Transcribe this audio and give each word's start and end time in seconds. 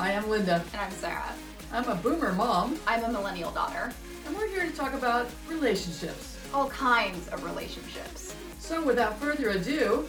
Hi, 0.00 0.12
I'm 0.12 0.30
Linda. 0.30 0.64
And 0.72 0.80
I'm 0.80 0.90
Sarah. 0.92 1.34
I'm 1.74 1.86
a 1.86 1.94
boomer 1.94 2.32
mom, 2.32 2.78
I'm 2.86 3.04
a 3.04 3.12
millennial 3.12 3.50
daughter. 3.50 3.92
and 4.26 4.34
we're 4.34 4.48
here 4.48 4.64
to 4.64 4.72
talk 4.72 4.94
about 4.94 5.28
relationships. 5.46 6.38
All 6.54 6.70
kinds 6.70 7.28
of 7.28 7.44
relationships. 7.44 8.34
So, 8.58 8.82
without 8.82 9.20
further 9.20 9.50
ado, 9.50 10.08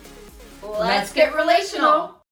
Let's, 0.63 1.12
get 1.12 1.35
relational. 1.35 2.23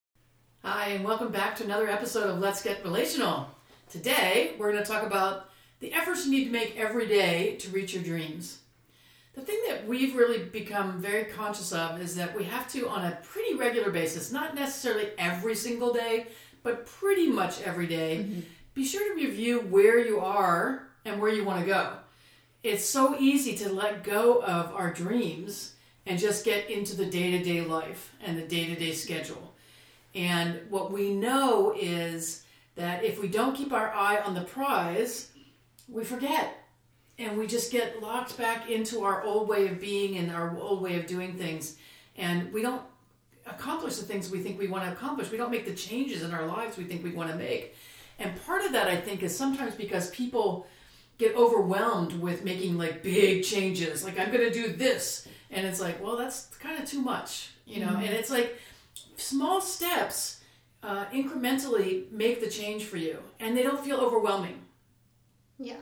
Hi, 0.64 0.92
and 0.92 1.04
welcome 1.04 1.34
back 1.34 1.58
to 1.58 1.66
another 1.66 1.90
episode 1.90 2.30
of 2.30 2.40
Let's 2.40 2.64
Get 2.64 2.82
Relational. 2.82 3.50
Today, 3.90 4.54
we're 4.58 4.72
going 4.72 4.82
to 4.82 4.90
talk 4.90 5.04
about 5.04 5.50
the 5.82 5.92
efforts 5.92 6.26
you 6.26 6.32
need 6.32 6.46
to 6.46 6.52
make 6.52 6.78
every 6.78 7.10
day 7.10 7.58
to 7.58 7.70
reach 7.72 7.94
your 7.94 8.04
dreams. 8.04 8.60
The 9.34 9.42
thing 9.42 9.60
that 9.68 9.86
we've 9.86 10.16
really 10.16 10.46
become 10.46 11.02
very 11.02 11.26
conscious 11.26 11.74
of 11.74 12.02
is 12.02 12.16
that 12.16 12.34
we 12.34 12.46
have 12.46 12.72
to, 12.72 12.88
on 12.88 13.06
a 13.06 13.20
pretty 13.22 13.56
regular 13.56 13.92
basis, 13.92 14.32
not 14.32 14.56
necessarily 14.56 15.10
every 15.18 15.56
single 15.56 15.94
day, 15.94 16.28
but 16.64 16.86
pretty 16.86 17.28
much 17.28 17.62
every 17.62 17.88
day, 17.88 18.18
mm-hmm. 18.18 18.40
be 18.74 18.86
sure 18.86 19.08
to 19.08 19.26
review 19.26 19.60
where 19.62 20.00
you 20.00 20.20
are 20.20 20.88
and 21.06 21.22
where 21.22 21.32
you 21.32 21.44
want 21.44 21.62
to 21.62 21.66
go. 21.66 21.94
It's 22.64 22.86
so 22.86 23.18
easy 23.20 23.56
to 23.58 23.72
let 23.72 24.04
go 24.04 24.44
of 24.44 24.74
our 24.74 24.92
dreams 24.92 25.76
and 26.06 26.20
just 26.20 26.44
get 26.44 26.70
into 26.70 26.96
the 26.96 27.06
day 27.06 27.32
to 27.32 27.44
day 27.44 27.62
life 27.62 28.14
and 28.22 28.38
the 28.38 28.48
day 28.48 28.66
to 28.66 28.76
day 28.76 28.92
schedule. 28.92 29.54
And 30.16 30.60
what 30.70 30.92
we 30.92 31.14
know 31.14 31.74
is 31.78 32.44
that 32.76 33.04
if 33.04 33.22
we 33.22 33.28
don't 33.28 33.56
keep 33.56 33.72
our 33.72 33.94
eye 33.94 34.20
on 34.20 34.34
the 34.34 34.42
prize, 34.42 35.32
we 35.88 36.04
forget. 36.04 36.56
And 37.18 37.38
we 37.38 37.48
just 37.48 37.72
get 37.72 38.02
locked 38.02 38.38
back 38.38 38.70
into 38.70 39.04
our 39.04 39.24
old 39.24 39.48
way 39.48 39.68
of 39.68 39.80
being 39.80 40.18
and 40.18 40.32
our 40.32 40.58
old 40.58 40.82
way 40.82 40.98
of 40.98 41.06
doing 41.06 41.38
things. 41.38 41.76
And 42.18 42.52
we 42.54 42.62
don't 42.62 42.82
accomplish 43.50 43.96
the 43.98 44.06
things 44.06 44.30
we 44.30 44.40
think 44.40 44.60
we 44.60 44.68
want 44.68 44.86
to 44.86 44.92
accomplish. 44.92 45.32
We 45.32 45.38
don't 45.38 45.52
make 45.52 45.66
the 45.66 45.74
changes 45.74 46.24
in 46.24 46.34
our 46.34 46.46
lives 46.46 46.78
we 46.78 46.84
think 46.84 47.04
we 47.04 47.12
want 47.12 47.32
to 47.32 47.38
make. 47.38 47.76
And 48.18 48.40
part 48.46 48.64
of 48.66 48.72
that, 48.74 48.88
I 48.88 48.98
think, 48.98 49.24
is 49.24 49.36
sometimes 49.36 49.76
because 49.76 50.10
people 50.12 50.68
get 51.18 51.36
overwhelmed 51.36 52.14
with 52.14 52.44
making 52.44 52.78
like 52.78 53.04
big 53.04 53.44
changes. 53.44 54.04
Like, 54.04 54.20
I'm 54.20 54.32
going 54.32 54.46
to 54.46 54.54
do 54.54 54.74
this. 54.74 55.28
And 55.52 55.66
it's 55.66 55.82
like, 55.82 56.04
well, 56.04 56.18
that's 56.18 56.46
kind 56.58 56.82
of 56.82 56.90
too 56.90 57.02
much, 57.02 57.50
you 57.66 57.80
know? 57.80 57.96
And 57.96 58.14
it's 58.14 58.30
like 58.30 58.60
small 59.18 59.62
steps 59.62 60.40
uh, 60.84 61.06
incrementally 61.08 62.10
make 62.12 62.42
the 62.42 62.50
change 62.50 62.86
for 62.86 62.98
you, 62.98 63.20
and 63.40 63.56
they 63.56 63.64
don't 63.64 63.84
feel 63.84 63.98
overwhelming. 63.98 64.62
Yeah. 65.58 65.76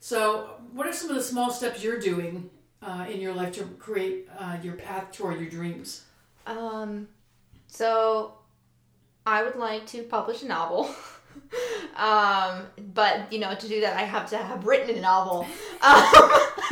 So, 0.00 0.60
what 0.72 0.86
are 0.86 0.92
some 0.92 1.10
of 1.10 1.16
the 1.16 1.22
small 1.22 1.50
steps 1.50 1.82
you're 1.82 1.98
doing 1.98 2.48
uh, 2.82 3.06
in 3.10 3.20
your 3.20 3.34
life 3.34 3.52
to 3.54 3.64
create 3.64 4.28
uh, 4.38 4.56
your 4.62 4.74
path 4.74 5.12
toward 5.12 5.40
your 5.40 5.50
dreams? 5.50 6.04
Um, 6.46 7.08
so 7.66 8.34
I 9.26 9.42
would 9.42 9.56
like 9.56 9.86
to 9.88 10.02
publish 10.04 10.42
a 10.42 10.46
novel. 10.46 10.88
um, 11.96 12.66
but 12.94 13.32
you 13.32 13.38
know, 13.38 13.54
to 13.54 13.68
do 13.68 13.80
that, 13.80 13.96
I 13.96 14.02
have 14.02 14.28
to 14.30 14.38
have 14.38 14.66
written 14.66 14.96
a 14.96 15.00
novel. 15.00 15.46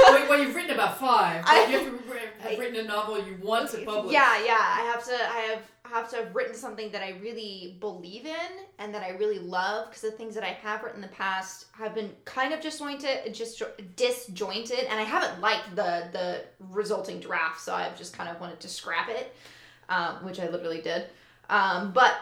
Um, 0.06 0.28
well, 0.28 0.40
you've 0.40 0.54
written 0.54 0.72
about 0.72 0.98
five. 0.98 1.44
I- 1.46 1.66
you 1.66 1.78
have 1.78 1.86
to 1.86 2.48
have 2.48 2.58
written 2.58 2.84
a 2.84 2.88
novel 2.88 3.18
you 3.18 3.36
want 3.40 3.70
to 3.70 3.78
publish. 3.84 4.12
yeah, 4.12 4.44
yeah, 4.44 4.58
I 4.58 4.90
have 4.92 5.04
to. 5.04 5.12
I 5.12 5.40
have 5.52 5.62
have 5.94 6.10
to 6.10 6.16
have 6.16 6.34
written 6.34 6.54
something 6.54 6.90
that 6.90 7.02
I 7.02 7.10
really 7.22 7.76
believe 7.78 8.26
in 8.26 8.34
and 8.78 8.92
that 8.92 9.02
I 9.02 9.10
really 9.10 9.38
love 9.38 9.88
because 9.88 10.02
the 10.02 10.10
things 10.10 10.34
that 10.34 10.42
I 10.42 10.48
have 10.48 10.82
written 10.82 11.02
in 11.02 11.08
the 11.08 11.14
past 11.14 11.66
have 11.72 11.94
been 11.94 12.10
kind 12.24 12.52
of 12.52 12.60
disjointed, 12.60 13.32
just 13.32 13.62
disjointed, 13.94 14.80
and 14.90 14.98
I 14.98 15.04
haven't 15.04 15.40
liked 15.40 15.76
the 15.76 16.08
the 16.12 16.44
resulting 16.58 17.20
draft, 17.20 17.60
so 17.60 17.74
I've 17.74 17.96
just 17.96 18.16
kind 18.16 18.28
of 18.28 18.40
wanted 18.40 18.58
to 18.60 18.68
scrap 18.68 19.08
it, 19.08 19.34
um, 19.88 20.16
which 20.24 20.40
I 20.40 20.48
literally 20.48 20.80
did. 20.80 21.06
Um, 21.48 21.92
but 21.92 22.14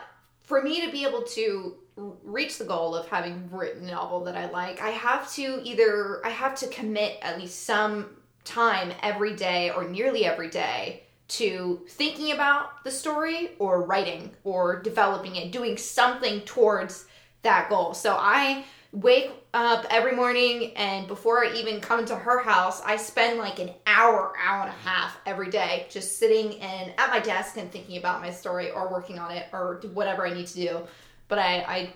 for 0.43 0.63
me 0.63 0.85
to 0.85 0.93
be 0.93 1.05
able 1.05 1.23
to 1.23 1.77
reach 1.97 2.59
the 2.59 2.65
goal 2.65 2.95
of 2.95 3.07
having 3.09 3.49
written 3.51 3.89
a 3.89 3.93
novel 3.93 4.25
that 4.25 4.37
I 4.37 4.51
like, 4.51 4.81
I 4.81 4.91
have 4.91 5.31
to 5.35 5.61
either 5.65 6.25
I 6.25 6.31
have 6.31 6.55
to 6.57 6.67
commit 6.69 7.19
at 7.23 7.39
least 7.39 7.65
some 7.65 8.17
time 8.45 8.93
every 9.03 9.35
day 9.35 9.71
or 9.71 9.89
nearly 9.89 10.25
every 10.25 10.49
day 10.49 11.05
to 11.29 11.81
thinking 11.89 12.33
about 12.33 12.85
the 12.85 12.91
story 12.91 13.53
or 13.59 13.83
writing 13.83 14.31
or 14.45 14.81
developing 14.83 15.37
it, 15.37 15.53
doing 15.53 15.77
something 15.77 16.41
towards 16.43 17.07
that 17.43 17.71
goal. 17.71 17.95
So 17.95 18.17
I 18.19 18.65
wake 18.93 19.31
up 19.55 19.85
every 19.91 20.13
morning 20.17 20.73
and 20.77 21.07
before 21.07 21.45
I 21.45 21.53
even 21.55 21.81
come 21.81 22.07
to 22.07 22.17
her 22.17 22.43
house, 22.43 22.81
I 22.83 22.97
spend 22.97 23.39
like 23.39 23.59
an 23.59 23.71
hour, 23.87 24.33
hour 24.43 24.63
and 24.63 24.71
a 24.71 24.89
half 24.89 25.19
every 25.27 25.51
day 25.51 25.87
just 25.91 26.19
sitting 26.19 26.59
and 26.61 26.93
at 26.97 27.11
my 27.11 27.21
desk 27.21 27.57
and 27.59 27.71
thinking 27.71 27.99
about 27.99 28.23
my 28.23 28.31
story 28.31 28.71
or 28.71 28.91
working 28.91 29.19
on 29.19 29.31
it 29.31 29.47
or 29.53 29.81
whatever 29.93 30.27
I 30.27 30.33
need 30.33 30.47
to 30.49 30.55
do. 30.55 30.81
But 31.29 31.39
I, 31.39 31.55
I 31.61 31.93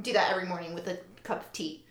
do 0.00 0.12
that 0.14 0.30
every 0.30 0.46
morning 0.46 0.74
with 0.74 0.88
a 0.88 0.98
cup 1.22 1.42
of 1.42 1.52
tea. 1.52 1.84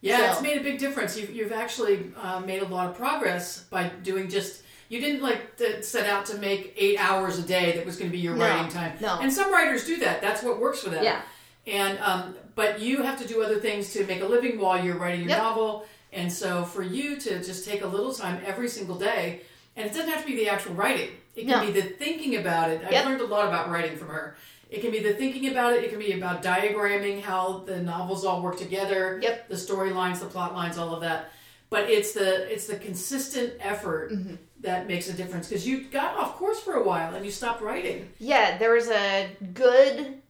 Yeah, 0.00 0.18
So- 0.18 0.32
it's 0.32 0.42
made 0.42 0.58
a 0.60 0.62
big 0.62 0.78
difference. 0.78 1.16
You've, 1.18 1.30
you've 1.30 1.52
actually 1.52 2.12
uh, 2.20 2.40
made 2.40 2.62
a 2.62 2.66
lot 2.66 2.90
of 2.90 2.96
progress 2.96 3.60
by 3.64 3.88
doing 3.88 4.28
just. 4.28 4.62
You 4.88 5.00
didn't 5.00 5.22
like 5.22 5.56
to 5.56 5.82
set 5.82 6.06
out 6.06 6.26
to 6.26 6.36
make 6.36 6.74
eight 6.76 6.98
hours 6.98 7.38
a 7.38 7.42
day 7.42 7.72
that 7.76 7.86
was 7.86 7.96
going 7.96 8.10
to 8.10 8.12
be 8.14 8.20
your 8.22 8.34
No, 8.36 8.44
writing 8.44 8.70
time. 8.70 8.92
no. 9.00 9.18
And 9.20 9.32
some 9.32 9.50
writers 9.50 9.86
do 9.86 9.96
that. 10.00 10.20
That's 10.20 10.42
what 10.42 10.60
works 10.60 10.80
for 10.80 10.90
them. 10.90 11.02
Yeah. 11.02 11.22
And 11.66 11.98
um, 12.00 12.34
but 12.54 12.80
you 12.80 13.02
have 13.02 13.20
to 13.20 13.26
do 13.28 13.42
other 13.42 13.60
things 13.60 13.92
to 13.94 14.04
make 14.06 14.20
a 14.20 14.26
living 14.26 14.58
while 14.58 14.84
you're 14.84 14.96
writing 14.96 15.20
your 15.20 15.30
Yep. 15.30 15.38
novel. 15.38 15.86
And 16.12 16.30
so 16.30 16.64
for 16.64 16.82
you 16.82 17.16
to 17.20 17.42
just 17.42 17.64
take 17.66 17.82
a 17.82 17.86
little 17.86 18.12
time 18.12 18.42
every 18.44 18.68
single 18.68 18.96
day, 18.96 19.40
and 19.76 19.86
it 19.86 19.90
doesn't 19.94 20.08
have 20.10 20.20
to 20.22 20.26
be 20.26 20.36
the 20.36 20.48
actual 20.48 20.74
writing. 20.74 21.08
It 21.34 21.42
can 21.46 21.64
No. 21.64 21.66
be 21.66 21.72
the 21.72 21.82
thinking 21.82 22.36
about 22.36 22.68
it. 22.70 22.82
I've 22.84 22.92
Yep. 22.92 23.04
learned 23.06 23.20
a 23.22 23.26
lot 23.26 23.48
about 23.48 23.70
writing 23.70 23.96
from 23.96 24.08
her. 24.08 24.36
It 24.70 24.80
can 24.82 24.90
be 24.90 25.00
the 25.00 25.14
thinking 25.14 25.48
about 25.50 25.72
it. 25.74 25.84
It 25.84 25.90
can 25.90 25.98
be 25.98 26.12
about 26.12 26.42
diagramming 26.42 27.22
how 27.22 27.62
the 27.66 27.78
novels 27.80 28.24
all 28.24 28.42
work 28.42 28.56
together. 28.58 29.18
Yep. 29.22 29.48
The 29.48 29.54
storylines, 29.54 30.18
the 30.20 30.26
plot 30.26 30.54
lines, 30.54 30.76
all 30.78 30.94
of 30.94 31.00
that. 31.02 31.30
But 31.70 31.88
it's 31.88 32.12
the 32.12 32.52
it's 32.52 32.66
the 32.66 32.76
consistent 32.76 33.54
effort 33.60 34.12
Mm-hmm. 34.12 34.34
that 34.60 34.86
makes 34.86 35.08
a 35.08 35.12
difference 35.14 35.48
because 35.48 35.66
you 35.66 35.84
got 35.84 36.16
off 36.16 36.36
course 36.36 36.60
for 36.60 36.74
a 36.74 36.82
while 36.82 37.14
and 37.14 37.24
you 37.24 37.30
stopped 37.30 37.62
writing. 37.62 38.10
Yeah, 38.18 38.58
there 38.58 38.72
was 38.72 38.88
a 38.90 39.28
good, 39.54 40.20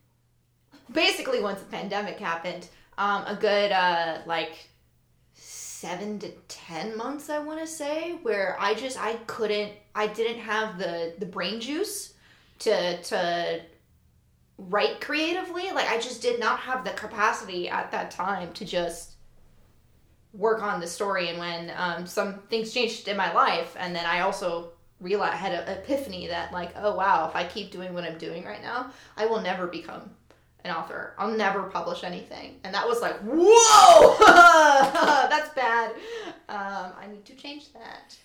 basically 0.93 1.41
once 1.41 1.61
the 1.61 1.67
pandemic 1.67 2.19
happened, 2.19 2.69
um, 2.99 3.25
a 3.27 3.37
good 3.37 3.73
uh, 3.73 4.19
like 4.27 4.69
seven 5.35 6.19
to 6.21 6.31
ten 6.49 6.97
months, 6.97 7.29
I 7.29 7.39
want 7.39 7.61
to 7.61 7.67
say, 7.67 8.19
where 8.23 8.57
I 8.61 8.75
just 8.75 8.99
I 8.99 9.15
couldn't, 9.27 9.73
I 9.95 10.07
didn't 10.07 10.39
have 10.41 10.79
the 10.79 11.15
the 11.19 11.27
brain 11.27 11.61
juice 11.61 12.15
to 12.61 13.03
to 13.03 13.61
write 14.59 15.01
creatively. 15.01 15.71
Like 15.73 15.89
I 15.89 15.99
just 15.99 16.23
did 16.23 16.39
not 16.39 16.61
have 16.61 16.85
the 16.85 16.91
capacity 16.91 17.69
at 17.69 17.91
that 17.93 18.11
time 18.11 18.53
to 18.55 18.65
just 18.65 19.15
work 20.33 20.63
on 20.63 20.81
the 20.81 20.87
story. 20.87 21.29
And 21.29 21.39
when 21.39 21.73
um, 21.77 22.07
some 22.07 22.41
things 22.49 22.73
changed 22.73 23.09
in 23.09 23.17
my 23.17 23.33
life, 23.33 23.77
and 23.79 23.95
then 23.95 24.07
I 24.07 24.21
also 24.21 24.73
realized 25.01 25.35
I 25.35 25.37
had 25.37 25.53
an 25.53 25.69
epiphany 25.69 26.29
that 26.29 26.53
like, 26.53 26.73
oh 26.77 26.95
wow, 26.95 27.29
if 27.29 27.35
I 27.35 27.45
keep 27.45 27.73
doing 27.73 27.93
what 27.93 28.05
I'm 28.05 28.19
doing 28.19 28.45
right 28.45 28.63
now, 28.63 28.93
I 29.17 29.27
will 29.27 29.41
never 29.41 29.67
become 29.67 30.11
an 30.65 30.71
author. 30.71 31.15
I'll 31.19 31.37
never 31.37 31.65
publish 31.65 32.05
anything. 32.05 32.61
And 32.65 32.75
that 32.75 32.87
was 32.87 33.01
like, 33.01 33.19
whoa, 33.21 34.17
that's 35.29 35.53
bad. 35.55 35.93
Um, 36.49 36.93
I 36.99 37.07
need 37.11 37.25
to 37.27 37.35
change 37.35 37.73
that. 37.73 38.17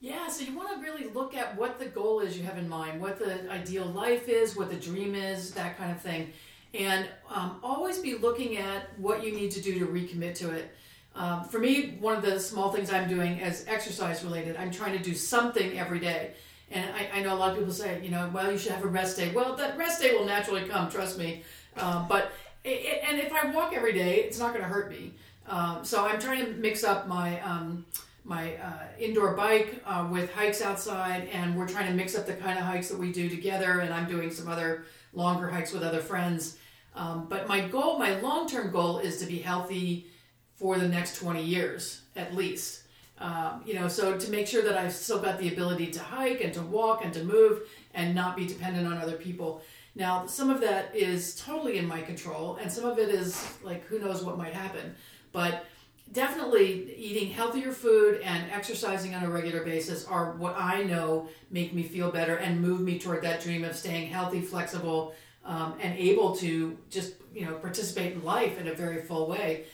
Yeah, 0.00 0.28
so 0.28 0.44
you 0.44 0.54
want 0.54 0.70
to 0.74 0.82
really 0.82 1.08
look 1.12 1.34
at 1.34 1.56
what 1.56 1.78
the 1.78 1.86
goal 1.86 2.20
is 2.20 2.36
you 2.36 2.44
have 2.44 2.58
in 2.58 2.68
mind, 2.68 3.00
what 3.00 3.18
the 3.18 3.50
ideal 3.50 3.86
life 3.86 4.28
is, 4.28 4.56
what 4.56 4.70
the 4.70 4.76
dream 4.76 5.14
is, 5.14 5.52
that 5.52 5.78
kind 5.78 5.90
of 5.90 6.00
thing. 6.00 6.30
And 6.74 7.08
um, 7.30 7.58
always 7.62 7.98
be 7.98 8.14
looking 8.14 8.58
at 8.58 8.98
what 8.98 9.24
you 9.24 9.32
need 9.32 9.52
to 9.52 9.62
do 9.62 9.78
to 9.78 9.86
recommit 9.86 10.34
to 10.36 10.50
it. 10.50 10.74
Um, 11.14 11.44
for 11.44 11.60
me, 11.60 11.96
one 12.00 12.16
of 12.16 12.22
the 12.22 12.40
small 12.40 12.72
things 12.72 12.92
I'm 12.92 13.08
doing 13.08 13.40
as 13.40 13.64
exercise 13.68 14.24
related, 14.24 14.56
I'm 14.56 14.72
trying 14.72 14.98
to 14.98 15.02
do 15.02 15.14
something 15.14 15.78
every 15.78 16.00
day. 16.00 16.32
And 16.70 16.90
I, 16.94 17.20
I 17.20 17.22
know 17.22 17.34
a 17.34 17.38
lot 17.38 17.52
of 17.52 17.58
people 17.58 17.72
say, 17.72 18.00
you 18.02 18.10
know, 18.10 18.28
well, 18.32 18.50
you 18.50 18.58
should 18.58 18.72
have 18.72 18.84
a 18.84 18.88
rest 18.88 19.16
day. 19.16 19.32
Well, 19.32 19.54
that 19.56 19.78
rest 19.78 20.02
day 20.02 20.12
will 20.12 20.26
naturally 20.26 20.64
come, 20.64 20.90
trust 20.90 21.18
me. 21.18 21.44
Um, 21.76 22.06
but 22.08 22.32
it, 22.64 23.02
and 23.08 23.18
if 23.18 23.32
I 23.32 23.50
walk 23.50 23.74
every 23.74 23.92
day, 23.92 24.20
it's 24.20 24.38
not 24.38 24.50
going 24.52 24.62
to 24.62 24.68
hurt 24.68 24.90
me. 24.90 25.12
Um, 25.46 25.84
so 25.84 26.06
I'm 26.06 26.18
trying 26.18 26.44
to 26.46 26.52
mix 26.52 26.84
up 26.84 27.06
my 27.06 27.40
um, 27.40 27.84
my 28.24 28.56
uh, 28.56 28.84
indoor 28.98 29.34
bike 29.34 29.82
uh, 29.84 30.08
with 30.10 30.32
hikes 30.32 30.62
outside, 30.62 31.28
and 31.32 31.56
we're 31.56 31.68
trying 31.68 31.86
to 31.88 31.94
mix 31.94 32.16
up 32.16 32.26
the 32.26 32.34
kind 32.34 32.58
of 32.58 32.64
hikes 32.64 32.88
that 32.88 32.98
we 32.98 33.12
do 33.12 33.28
together. 33.28 33.80
And 33.80 33.92
I'm 33.92 34.08
doing 34.08 34.30
some 34.30 34.48
other 34.48 34.84
longer 35.12 35.48
hikes 35.48 35.72
with 35.72 35.82
other 35.82 36.00
friends. 36.00 36.58
Um, 36.94 37.26
but 37.28 37.48
my 37.48 37.60
goal, 37.68 37.98
my 37.98 38.18
long 38.20 38.48
term 38.48 38.70
goal, 38.70 38.98
is 38.98 39.18
to 39.18 39.26
be 39.26 39.38
healthy 39.38 40.06
for 40.54 40.78
the 40.78 40.88
next 40.88 41.16
20 41.16 41.42
years 41.42 42.02
at 42.16 42.34
least. 42.34 42.82
Um, 43.18 43.62
you 43.64 43.74
know, 43.74 43.88
so 43.88 44.18
to 44.18 44.30
make 44.30 44.46
sure 44.46 44.62
that 44.62 44.76
I've 44.76 44.92
still 44.92 45.20
got 45.20 45.38
the 45.38 45.52
ability 45.52 45.88
to 45.92 46.00
hike 46.00 46.42
and 46.42 46.52
to 46.54 46.62
walk 46.62 47.04
and 47.04 47.12
to 47.14 47.22
move 47.22 47.62
and 47.94 48.14
not 48.14 48.36
be 48.36 48.46
dependent 48.46 48.86
on 48.86 48.98
other 48.98 49.16
people. 49.16 49.62
Now, 49.96 50.26
some 50.26 50.50
of 50.50 50.60
that 50.60 50.94
is 50.94 51.36
totally 51.36 51.78
in 51.78 51.86
my 51.86 52.02
control, 52.02 52.56
and 52.56 52.70
some 52.70 52.84
of 52.84 52.98
it 52.98 53.08
is 53.10 53.54
like 53.62 53.84
who 53.86 53.98
knows 53.98 54.24
what 54.24 54.36
might 54.36 54.52
happen. 54.52 54.94
But 55.32 55.66
definitely 56.12 56.94
eating 56.96 57.30
healthier 57.30 57.72
food 57.72 58.20
and 58.22 58.50
exercising 58.50 59.14
on 59.14 59.22
a 59.22 59.30
regular 59.30 59.64
basis 59.64 60.04
are 60.06 60.32
what 60.32 60.54
I 60.58 60.82
know 60.82 61.28
make 61.50 61.72
me 61.72 61.82
feel 61.82 62.10
better 62.10 62.36
and 62.36 62.60
move 62.60 62.80
me 62.80 62.98
toward 62.98 63.22
that 63.22 63.42
dream 63.42 63.64
of 63.64 63.76
staying 63.76 64.10
healthy, 64.10 64.40
flexible, 64.40 65.14
um, 65.44 65.74
and 65.80 65.96
able 65.98 66.34
to 66.36 66.76
just 66.90 67.14
you 67.32 67.46
know 67.46 67.54
participate 67.54 68.14
in 68.14 68.24
life 68.24 68.58
in 68.58 68.68
a 68.68 68.74
very 68.74 69.02
full 69.02 69.28
way. 69.28 69.64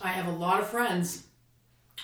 I 0.00 0.08
have 0.08 0.26
a 0.26 0.36
lot 0.36 0.60
of 0.60 0.68
friends 0.68 1.24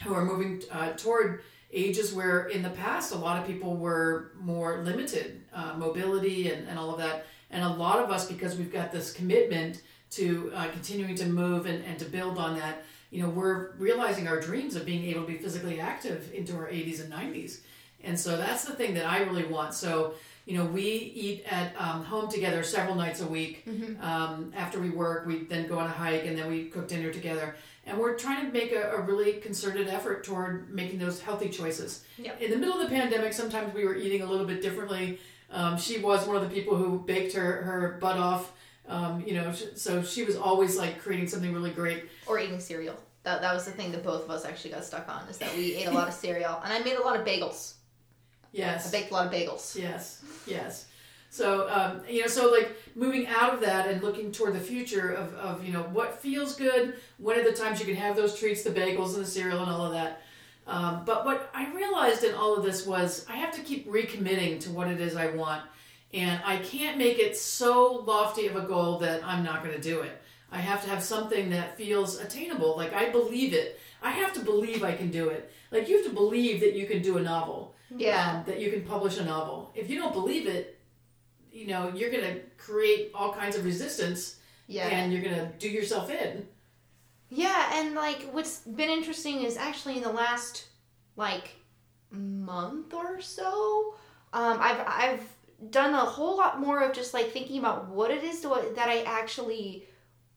who 0.02 0.14
are 0.14 0.24
moving 0.24 0.62
uh, 0.70 0.92
toward 0.92 1.42
ages 1.72 2.12
where 2.12 2.46
in 2.46 2.62
the 2.62 2.70
past 2.70 3.12
a 3.12 3.16
lot 3.16 3.40
of 3.40 3.46
people 3.46 3.76
were 3.76 4.32
more 4.38 4.82
limited 4.82 5.42
uh, 5.52 5.74
mobility 5.76 6.50
and, 6.50 6.68
and 6.68 6.78
all 6.78 6.90
of 6.90 6.98
that 6.98 7.26
and 7.50 7.62
a 7.62 7.68
lot 7.68 7.98
of 7.98 8.10
us 8.10 8.26
because 8.26 8.56
we've 8.56 8.72
got 8.72 8.92
this 8.92 9.12
commitment 9.12 9.82
to 10.10 10.52
uh, 10.54 10.68
continuing 10.68 11.14
to 11.14 11.26
move 11.26 11.66
and, 11.66 11.84
and 11.84 11.98
to 11.98 12.04
build 12.04 12.38
on 12.38 12.56
that 12.58 12.84
you 13.10 13.22
know 13.22 13.28
we're 13.28 13.72
realizing 13.76 14.26
our 14.28 14.40
dreams 14.40 14.76
of 14.76 14.84
being 14.84 15.04
able 15.04 15.22
to 15.22 15.28
be 15.28 15.38
physically 15.38 15.80
active 15.80 16.30
into 16.34 16.54
our 16.56 16.66
80s 16.66 17.00
and 17.02 17.12
90s 17.12 17.58
and 18.04 18.18
so 18.18 18.36
that's 18.36 18.64
the 18.64 18.74
thing 18.74 18.94
that 18.94 19.06
i 19.06 19.18
really 19.18 19.44
want. 19.44 19.74
So 19.74 20.14
you 20.46 20.56
know 20.56 20.64
we 20.64 20.82
eat 20.82 21.44
at 21.50 21.74
um, 21.80 22.04
home 22.04 22.30
together 22.30 22.62
several 22.62 22.94
nights 22.94 23.20
a 23.20 23.26
week. 23.26 23.64
Um, 24.00 24.52
after 24.56 24.78
we 24.80 24.90
work 24.90 25.26
we 25.26 25.44
then 25.44 25.66
go 25.66 25.78
on 25.78 25.86
a 25.86 25.92
hike 25.92 26.24
and 26.24 26.38
then 26.38 26.48
we 26.48 26.66
cook 26.66 26.88
dinner 26.88 27.12
together. 27.12 27.56
And 27.88 27.98
we're 27.98 28.16
trying 28.16 28.44
to 28.46 28.52
make 28.52 28.72
a, 28.72 28.92
a 28.92 29.00
really 29.00 29.34
concerted 29.34 29.86
effort 29.88 30.24
toward 30.24 30.74
making 30.74 30.98
those 30.98 31.20
healthy 31.20 31.48
choices. 31.48 32.04
Yep. 32.18 32.40
in 32.40 32.50
the 32.50 32.56
middle 32.56 32.80
of 32.80 32.88
the 32.88 32.94
pandemic 32.94 33.32
sometimes 33.32 33.74
we 33.74 33.84
were 33.84 33.96
eating 33.96 34.22
a 34.22 34.26
little 34.26 34.46
bit 34.46 34.62
differently 34.62 35.18
um, 35.50 35.78
she 35.78 35.98
was 35.98 36.26
one 36.26 36.36
of 36.36 36.42
the 36.42 36.54
people 36.54 36.76
who 36.76 36.98
baked 37.00 37.34
her, 37.34 37.62
her 37.62 37.98
butt 38.00 38.16
off 38.18 38.52
um, 38.88 39.22
you 39.26 39.34
know 39.34 39.52
so 39.52 40.02
she 40.02 40.24
was 40.24 40.36
always 40.36 40.76
like 40.76 41.00
creating 41.00 41.26
something 41.26 41.52
really 41.52 41.70
great 41.70 42.04
Or 42.26 42.38
eating 42.38 42.60
cereal. 42.60 42.96
That, 43.24 43.40
that 43.40 43.52
was 43.52 43.64
the 43.64 43.72
thing 43.72 43.90
that 43.90 44.04
both 44.04 44.22
of 44.22 44.30
us 44.30 44.44
actually 44.44 44.70
got 44.70 44.84
stuck 44.84 45.08
on 45.08 45.26
is 45.28 45.38
that 45.38 45.52
we 45.56 45.74
ate 45.74 45.88
a 45.88 45.90
lot 45.90 46.06
of 46.06 46.14
cereal. 46.24 46.60
And 46.62 46.72
I 46.72 46.78
made 46.78 46.94
a 46.96 47.02
lot 47.02 47.18
of 47.18 47.26
bagels. 47.26 47.74
Yes. 48.52 48.86
I 48.86 48.90
baked 48.92 49.10
a 49.10 49.14
lot 49.14 49.26
of 49.26 49.32
bagels. 49.32 49.76
Yes, 49.76 50.24
yes. 50.46 50.86
So 51.28 51.68
um, 51.68 52.02
you 52.08 52.22
know, 52.22 52.28
so 52.28 52.50
like 52.50 52.76
moving 52.94 53.26
out 53.26 53.52
of 53.52 53.60
that 53.60 53.88
and 53.88 54.00
looking 54.02 54.30
toward 54.30 54.54
the 54.54 54.60
future 54.60 55.10
of, 55.10 55.34
of 55.34 55.64
you 55.64 55.72
know 55.72 55.82
what 55.82 56.20
feels 56.20 56.54
good. 56.54 56.94
When 57.18 57.38
are 57.38 57.42
the 57.42 57.52
times 57.52 57.80
you 57.80 57.86
can 57.86 57.96
have 57.96 58.14
those 58.14 58.38
treats, 58.38 58.62
the 58.62 58.70
bagels 58.70 59.14
and 59.14 59.24
the 59.24 59.28
cereal 59.28 59.60
and 59.60 59.70
all 59.70 59.84
of 59.84 59.92
that. 59.92 60.22
Um, 60.66 61.04
but 61.04 61.24
what 61.24 61.50
I 61.54 61.72
realized 61.72 62.24
in 62.24 62.34
all 62.34 62.56
of 62.56 62.64
this 62.64 62.84
was 62.86 63.24
I 63.28 63.36
have 63.36 63.54
to 63.54 63.60
keep 63.60 63.88
recommitting 63.88 64.58
to 64.60 64.70
what 64.70 64.88
it 64.88 65.00
is 65.00 65.14
I 65.16 65.28
want, 65.28 65.62
and 66.12 66.40
I 66.44 66.56
can't 66.58 66.98
make 66.98 67.18
it 67.18 67.36
so 67.36 68.02
lofty 68.06 68.46
of 68.48 68.56
a 68.56 68.62
goal 68.62 68.98
that 68.98 69.22
I'm 69.24 69.44
not 69.44 69.62
going 69.62 69.74
to 69.76 69.80
do 69.80 70.00
it. 70.00 70.20
I 70.50 70.58
have 70.58 70.82
to 70.84 70.90
have 70.90 71.02
something 71.02 71.50
that 71.50 71.76
feels 71.76 72.18
attainable. 72.20 72.76
Like 72.76 72.92
I 72.92 73.10
believe 73.10 73.52
it. 73.52 73.78
I 74.02 74.10
have 74.10 74.32
to 74.34 74.40
believe 74.40 74.82
I 74.84 74.94
can 74.94 75.10
do 75.10 75.28
it. 75.28 75.50
Like 75.70 75.88
you 75.88 75.96
have 75.96 76.06
to 76.06 76.12
believe 76.12 76.60
that 76.60 76.74
you 76.74 76.86
can 76.86 77.02
do 77.02 77.16
a 77.18 77.22
novel 77.22 77.74
Yeah. 77.90 78.36
um, 78.38 78.44
that 78.46 78.60
you 78.60 78.70
can 78.70 78.82
publish 78.82 79.18
a 79.18 79.24
novel. 79.24 79.72
If 79.74 79.90
you 79.90 79.98
don't 79.98 80.12
believe 80.12 80.46
it, 80.46 80.78
you 81.52 81.66
know, 81.66 81.92
you're 81.94 82.10
going 82.10 82.22
to 82.24 82.40
create 82.58 83.10
all 83.14 83.32
kinds 83.32 83.56
of 83.56 83.64
resistance 83.64 84.36
Yeah. 84.68 84.86
and 84.88 85.12
you're 85.12 85.22
going 85.22 85.34
to 85.34 85.46
do 85.58 85.68
yourself 85.68 86.10
in. 86.10 86.46
Yeah, 87.28 87.70
and 87.74 87.94
like 87.94 88.28
what's 88.32 88.60
been 88.60 88.88
interesting 88.90 89.42
is 89.42 89.56
actually 89.56 89.96
in 89.96 90.02
the 90.02 90.12
last 90.12 90.66
like 91.16 91.56
month 92.10 92.94
or 92.94 93.20
so, 93.20 93.94
um, 94.32 94.58
I've 94.60 94.80
I've 94.86 95.70
done 95.70 95.94
a 95.94 95.98
whole 95.98 96.36
lot 96.36 96.60
more 96.60 96.82
of 96.82 96.94
just 96.94 97.14
like 97.14 97.32
thinking 97.32 97.58
about 97.58 97.88
what 97.88 98.10
it 98.10 98.22
is 98.22 98.40
to, 98.42 98.48
that 98.76 98.88
I 98.88 99.02
actually 99.02 99.86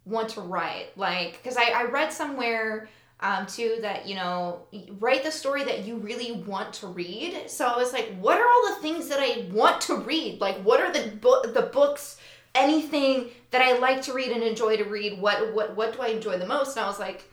want 0.06 0.30
to 0.30 0.42
write. 0.42 0.98
Like, 0.98 1.34
because 1.44 1.58
I, 1.58 1.70
I 1.72 1.84
read 1.84 2.12
somewhere 2.12 2.90
um, 3.20 3.46
too 3.46 3.80
that 3.82 4.08
you 4.08 4.16
know 4.16 4.62
write 5.00 5.24
the 5.24 5.32
story 5.32 5.64
that 5.66 5.86
you 5.86 5.98
really 5.98 6.32
want 6.32 6.74
to 6.76 6.88
read. 6.88 7.50
So 7.50 7.68
I 7.68 7.78
was 7.78 7.94
like, 7.94 8.16
what 8.20 8.40
are 8.40 8.48
all 8.48 8.76
the 8.76 8.82
things 8.82 9.10
that 9.10 9.20
I 9.20 9.48
want 9.52 9.82
to 9.82 9.98
read? 9.98 10.42
Like, 10.42 10.58
what 10.64 10.80
are 10.80 10.92
the 10.92 11.12
bo- 11.18 11.44
the 11.44 11.64
books? 11.64 12.18
Anything 12.60 13.30
that 13.52 13.62
I 13.62 13.78
like 13.80 14.02
to 14.04 14.14
read 14.14 14.32
and 14.32 14.44
enjoy 14.44 14.78
to 14.78 14.84
read. 14.84 15.20
What 15.20 15.54
what 15.54 15.76
what 15.76 15.94
do 15.94 16.02
I 16.02 16.08
enjoy 16.08 16.38
the 16.38 16.46
most? 16.46 16.76
And 16.78 16.86
I 16.86 16.88
was 16.88 17.00
like, 17.00 17.24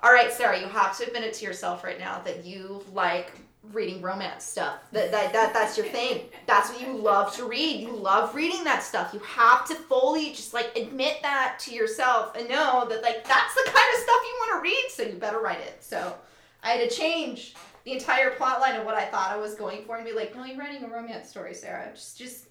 all 0.00 0.12
right, 0.12 0.32
Sarah, 0.32 0.58
you 0.60 0.66
have 0.66 0.96
to 0.98 1.06
admit 1.06 1.24
it 1.24 1.34
to 1.34 1.44
yourself 1.44 1.84
right 1.84 1.98
now 1.98 2.20
that 2.20 2.44
you 2.44 2.84
like 2.92 3.32
reading 3.72 4.00
romance 4.00 4.44
stuff. 4.44 4.78
That, 4.92 5.10
that, 5.10 5.32
that 5.32 5.52
that's 5.52 5.76
your 5.76 5.86
thing. 5.86 6.26
That's 6.46 6.70
what 6.70 6.80
you 6.80 6.92
love 6.96 7.34
to 7.36 7.44
read. 7.44 7.80
You 7.80 7.90
love 7.90 8.34
reading 8.34 8.64
that 8.64 8.82
stuff. 8.82 9.12
You 9.12 9.20
have 9.20 9.66
to 9.68 9.74
fully 9.74 10.30
just 10.30 10.54
like 10.54 10.76
admit 10.76 11.18
that 11.22 11.58
to 11.60 11.74
yourself 11.74 12.36
and 12.36 12.48
know 12.48 12.86
that 12.88 13.02
like 13.02 13.24
that's 13.26 13.54
the 13.54 13.64
kind 13.64 13.94
of 13.94 14.00
stuff 14.00 14.20
you 14.22 14.36
want 14.40 14.56
to 14.56 14.62
read, 14.62 14.86
so 14.90 15.02
you 15.02 15.18
better 15.18 15.40
write 15.40 15.60
it. 15.60 15.82
So 15.82 16.14
I 16.62 16.70
had 16.70 16.88
to 16.88 16.94
change 16.94 17.54
the 17.84 17.92
entire 17.92 18.30
plot 18.30 18.60
line 18.60 18.76
of 18.76 18.84
what 18.84 18.94
I 18.94 19.04
thought 19.04 19.30
I 19.30 19.36
was 19.36 19.54
going 19.54 19.84
for 19.84 19.96
and 19.96 20.04
be 20.04 20.12
like, 20.12 20.34
no, 20.34 20.44
you're 20.44 20.58
writing 20.58 20.84
a 20.84 20.88
romance 20.88 21.28
story, 21.28 21.54
Sarah. 21.54 21.90
Just 21.94 22.18
just 22.18 22.46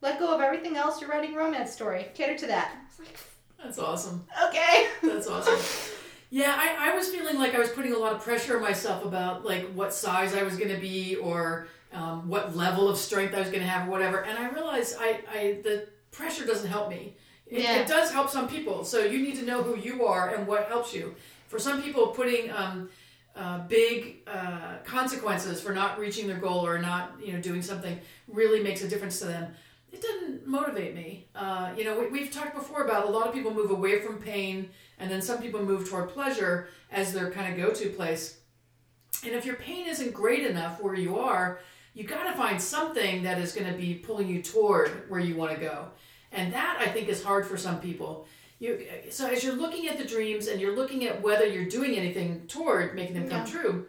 let 0.00 0.18
go 0.18 0.34
of 0.34 0.40
everything 0.40 0.76
else. 0.76 1.00
You're 1.00 1.10
writing 1.10 1.34
romance 1.34 1.72
story. 1.72 2.06
Cater 2.14 2.36
to 2.38 2.46
that. 2.46 2.72
I 2.74 2.86
was 2.86 2.98
like, 3.08 3.18
That's 3.62 3.78
awesome. 3.78 4.24
okay. 4.48 4.88
That's 5.02 5.26
awesome. 5.26 5.94
Yeah, 6.30 6.54
I, 6.56 6.90
I 6.92 6.94
was 6.96 7.08
feeling 7.08 7.38
like 7.38 7.54
I 7.54 7.58
was 7.58 7.70
putting 7.70 7.94
a 7.94 7.98
lot 7.98 8.12
of 8.12 8.22
pressure 8.22 8.56
on 8.56 8.62
myself 8.62 9.04
about 9.04 9.44
like 9.44 9.70
what 9.72 9.94
size 9.94 10.34
I 10.34 10.42
was 10.42 10.56
going 10.56 10.68
to 10.74 10.80
be 10.80 11.16
or 11.16 11.68
um, 11.92 12.28
what 12.28 12.54
level 12.54 12.86
of 12.88 12.98
strength 12.98 13.34
I 13.34 13.38
was 13.40 13.48
going 13.48 13.60
to 13.62 13.66
have 13.66 13.88
or 13.88 13.90
whatever. 13.90 14.18
And 14.24 14.38
I 14.38 14.50
realized 14.50 14.96
I, 15.00 15.20
I 15.32 15.58
the 15.62 15.88
pressure 16.10 16.44
doesn't 16.44 16.68
help 16.68 16.90
me. 16.90 17.16
It, 17.46 17.62
Yeah. 17.62 17.76
it 17.76 17.88
does 17.88 18.12
help 18.12 18.28
some 18.28 18.46
people. 18.46 18.84
So 18.84 19.04
you 19.04 19.18
need 19.20 19.36
to 19.36 19.44
know 19.46 19.62
who 19.62 19.76
you 19.78 20.04
are 20.04 20.34
and 20.34 20.46
what 20.46 20.66
helps 20.68 20.92
you. 20.92 21.14
For 21.46 21.58
some 21.58 21.80
people, 21.82 22.08
putting 22.08 22.50
um, 22.52 22.90
uh, 23.34 23.60
big 23.66 24.16
uh, 24.26 24.76
consequences 24.84 25.62
for 25.62 25.72
not 25.72 25.98
reaching 25.98 26.26
their 26.26 26.36
goal 26.36 26.66
or 26.66 26.78
not 26.78 27.12
you 27.24 27.32
know 27.32 27.40
doing 27.40 27.62
something 27.62 27.98
really 28.26 28.62
makes 28.62 28.82
a 28.82 28.88
difference 28.88 29.18
to 29.20 29.24
them. 29.24 29.54
Motivate 30.48 30.94
me. 30.94 31.26
Uh, 31.34 31.72
you 31.76 31.84
know, 31.84 32.00
we, 32.00 32.06
we've 32.06 32.32
talked 32.32 32.54
before 32.54 32.82
about 32.82 33.06
a 33.06 33.10
lot 33.10 33.26
of 33.26 33.34
people 33.34 33.52
move 33.52 33.70
away 33.70 34.00
from 34.00 34.16
pain, 34.16 34.70
and 34.98 35.10
then 35.10 35.20
some 35.20 35.42
people 35.42 35.62
move 35.62 35.88
toward 35.88 36.08
pleasure 36.08 36.68
as 36.90 37.12
their 37.12 37.30
kind 37.30 37.52
of 37.52 37.58
go-to 37.58 37.90
place. 37.90 38.38
And 39.24 39.34
if 39.34 39.44
your 39.44 39.56
pain 39.56 39.86
isn't 39.86 40.14
great 40.14 40.46
enough 40.46 40.80
where 40.80 40.94
you 40.94 41.18
are, 41.18 41.60
you 41.92 42.04
got 42.04 42.24
to 42.24 42.32
find 42.32 42.60
something 42.60 43.22
that 43.24 43.38
is 43.38 43.52
going 43.52 43.70
to 43.70 43.76
be 43.76 43.94
pulling 43.94 44.26
you 44.28 44.40
toward 44.40 45.10
where 45.10 45.20
you 45.20 45.36
want 45.36 45.52
to 45.54 45.60
go. 45.60 45.88
And 46.32 46.50
that 46.54 46.78
I 46.80 46.86
think 46.88 47.08
is 47.08 47.22
hard 47.22 47.44
for 47.46 47.58
some 47.58 47.78
people. 47.80 48.26
You, 48.58 48.86
so 49.10 49.26
as 49.28 49.44
you're 49.44 49.54
looking 49.54 49.86
at 49.88 49.98
the 49.98 50.04
dreams 50.04 50.46
and 50.46 50.60
you're 50.60 50.74
looking 50.74 51.04
at 51.06 51.20
whether 51.20 51.46
you're 51.46 51.68
doing 51.68 51.94
anything 51.94 52.46
toward 52.48 52.94
making 52.94 53.14
them 53.14 53.28
come 53.28 53.46
Yeah. 53.46 53.52
true, 53.52 53.86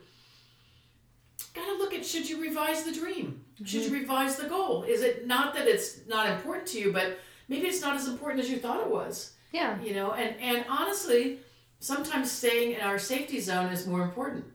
gotta 1.54 1.74
look 1.78 1.94
at 1.94 2.06
should 2.06 2.30
you 2.30 2.42
revise 2.42 2.84
the 2.84 2.92
dream? 2.92 3.44
Should 3.64 3.84
you 3.84 3.92
revise 3.94 4.36
the 4.38 4.48
goal? 4.48 4.84
Is 4.84 5.02
it 5.02 5.28
not 5.28 5.54
that 5.56 5.68
it's 5.68 6.06
not 6.08 6.30
important 6.30 6.68
to 6.68 6.80
you, 6.80 6.92
but 6.94 7.20
maybe 7.48 7.68
it's 7.68 7.82
not 7.82 7.96
as 7.96 8.08
important 8.08 8.42
as 8.44 8.50
you 8.50 8.58
thought 8.58 8.80
it 8.82 8.90
was? 8.92 9.34
Yeah. 9.52 9.80
You 9.82 9.94
know, 9.94 10.12
and 10.14 10.36
and 10.40 10.66
honestly, 10.70 11.40
sometimes 11.80 12.32
staying 12.32 12.74
in 12.74 12.82
our 12.82 13.00
safety 13.00 13.40
zone 13.40 13.72
is 13.72 13.86
more 13.88 14.02
important. 14.02 14.46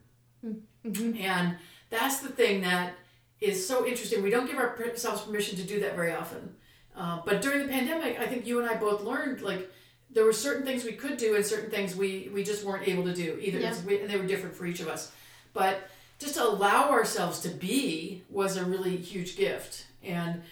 And 0.85 1.57
that's 1.91 2.19
the 2.21 2.29
thing 2.29 2.61
that 2.63 2.95
is 3.41 3.67
so 3.67 3.87
interesting. 3.87 4.23
We 4.23 4.31
don't 4.31 4.47
give 4.47 4.57
ourselves 4.59 5.23
permission 5.23 5.57
to 5.57 5.63
do 5.65 5.81
that 5.81 5.95
very 5.97 6.13
often. 6.13 6.55
Uh, 6.97 7.21
but 7.25 7.43
during 7.43 7.63
the 7.67 7.73
pandemic, 7.73 8.21
I 8.21 8.27
think 8.27 8.47
you 8.47 8.61
and 8.61 8.69
I 8.69 8.77
both 8.77 9.03
learned 9.03 9.41
like 9.43 9.71
there 10.11 10.25
were 10.25 10.33
certain 10.33 10.65
things 10.65 10.85
we 10.85 10.93
could 10.93 11.17
do 11.17 11.35
and 11.35 11.45
certain 11.45 11.71
things 11.71 11.97
we 11.97 12.31
we 12.33 12.45
just 12.45 12.65
weren't 12.65 12.87
able 12.87 13.05
to 13.05 13.13
do 13.15 13.39
either, 13.41 13.59
Yeah. 13.59 13.75
we, 13.87 14.01
and 14.01 14.09
they 14.09 14.17
were 14.17 14.27
different 14.27 14.55
for 14.55 14.65
each 14.67 14.81
of 14.81 14.89
us. 14.89 15.11
But 15.53 15.89
just 16.25 16.39
allow 16.39 16.91
ourselves 16.91 17.41
to 17.41 17.49
be 17.49 18.23
was 18.31 18.57
a 18.57 18.65
really 18.65 18.97
huge 18.97 19.37
gift. 19.37 19.87
And 20.03 20.43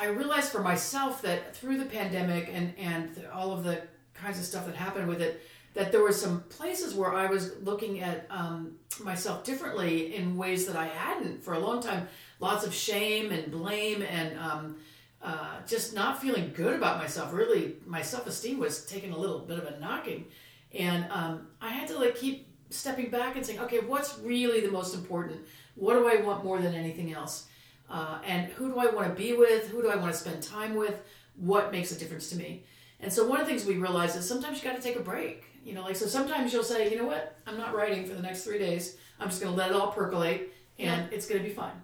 I 0.00 0.06
realized 0.06 0.50
for 0.50 0.62
myself 0.62 1.22
that 1.22 1.54
through 1.56 1.78
the 1.78 1.84
pandemic 1.84 2.50
and 2.52 2.74
and 2.78 3.26
all 3.32 3.52
of 3.52 3.64
the 3.64 3.82
kinds 4.14 4.38
of 4.38 4.44
stuff 4.44 4.66
that 4.66 4.74
happened 4.74 5.08
with 5.08 5.20
it, 5.20 5.42
that 5.74 5.92
there 5.92 6.02
were 6.02 6.12
some 6.12 6.40
places 6.48 6.94
where 6.94 7.14
I 7.14 7.26
was 7.26 7.52
looking 7.62 8.00
at 8.00 8.26
um, 8.30 8.76
myself 9.00 9.44
differently 9.44 10.14
in 10.16 10.36
ways 10.36 10.66
that 10.66 10.76
I 10.76 10.86
hadn't 10.86 11.44
for 11.44 11.54
a 11.54 11.58
long 11.58 11.80
time. 11.80 12.08
Lots 12.40 12.66
of 12.66 12.74
shame 12.74 13.30
and 13.30 13.50
blame 13.50 14.02
and 14.02 14.38
um, 14.38 14.76
uh, 15.22 15.60
just 15.66 15.94
not 15.94 16.20
feeling 16.20 16.52
good 16.54 16.74
about 16.74 16.98
myself. 16.98 17.32
Really, 17.32 17.76
my 17.86 18.02
self 18.02 18.26
esteem 18.26 18.58
was 18.58 18.86
taking 18.86 19.12
a 19.12 19.18
little 19.18 19.40
bit 19.40 19.58
of 19.58 19.66
a 19.66 19.78
knocking, 19.78 20.26
and 20.72 21.06
um, 21.10 21.48
I 21.60 21.68
had 21.70 21.88
to 21.88 21.98
like 21.98 22.16
keep 22.16 22.48
stepping 22.70 23.10
back 23.10 23.36
and 23.36 23.44
saying, 23.44 23.60
okay, 23.60 23.78
what's 23.80 24.18
really 24.18 24.60
the 24.60 24.70
most 24.70 24.94
important? 24.94 25.40
What 25.74 25.94
do 25.94 26.08
I 26.08 26.22
want 26.22 26.44
more 26.44 26.58
than 26.60 26.74
anything 26.74 27.12
else? 27.12 27.46
Uh, 27.90 28.18
and 28.26 28.50
who 28.52 28.68
do 28.68 28.78
I 28.78 28.86
want 28.86 29.08
to 29.08 29.14
be 29.14 29.32
with? 29.32 29.68
Who 29.68 29.82
do 29.82 29.88
I 29.88 29.96
want 29.96 30.12
to 30.12 30.18
spend 30.18 30.42
time 30.42 30.74
with? 30.74 31.00
What 31.36 31.72
makes 31.72 31.92
a 31.92 31.98
difference 31.98 32.28
to 32.30 32.36
me? 32.36 32.64
And 33.00 33.12
so 33.12 33.26
one 33.26 33.40
of 33.40 33.46
the 33.46 33.52
things 33.52 33.64
we 33.64 33.76
realize 33.76 34.16
is 34.16 34.28
sometimes 34.28 34.58
you 34.58 34.68
got 34.68 34.76
to 34.76 34.82
take 34.82 34.96
a 34.96 35.00
break. 35.00 35.44
You 35.64 35.74
know, 35.74 35.82
like 35.82 35.96
so 35.96 36.06
sometimes 36.06 36.52
you'll 36.52 36.64
say, 36.64 36.90
you 36.90 36.96
know 36.96 37.06
what, 37.06 37.36
I'm 37.46 37.58
not 37.58 37.74
writing 37.74 38.06
for 38.06 38.14
the 38.14 38.22
next 38.22 38.44
three 38.44 38.58
days. 38.58 38.96
I'm 39.20 39.28
just 39.28 39.40
going 39.40 39.52
to 39.52 39.58
let 39.58 39.70
it 39.70 39.76
all 39.76 39.92
percolate, 39.92 40.52
and 40.78 41.12
it's 41.12 41.28
going 41.28 41.42
to 41.42 41.46
be 41.46 41.54
fine. 41.54 41.74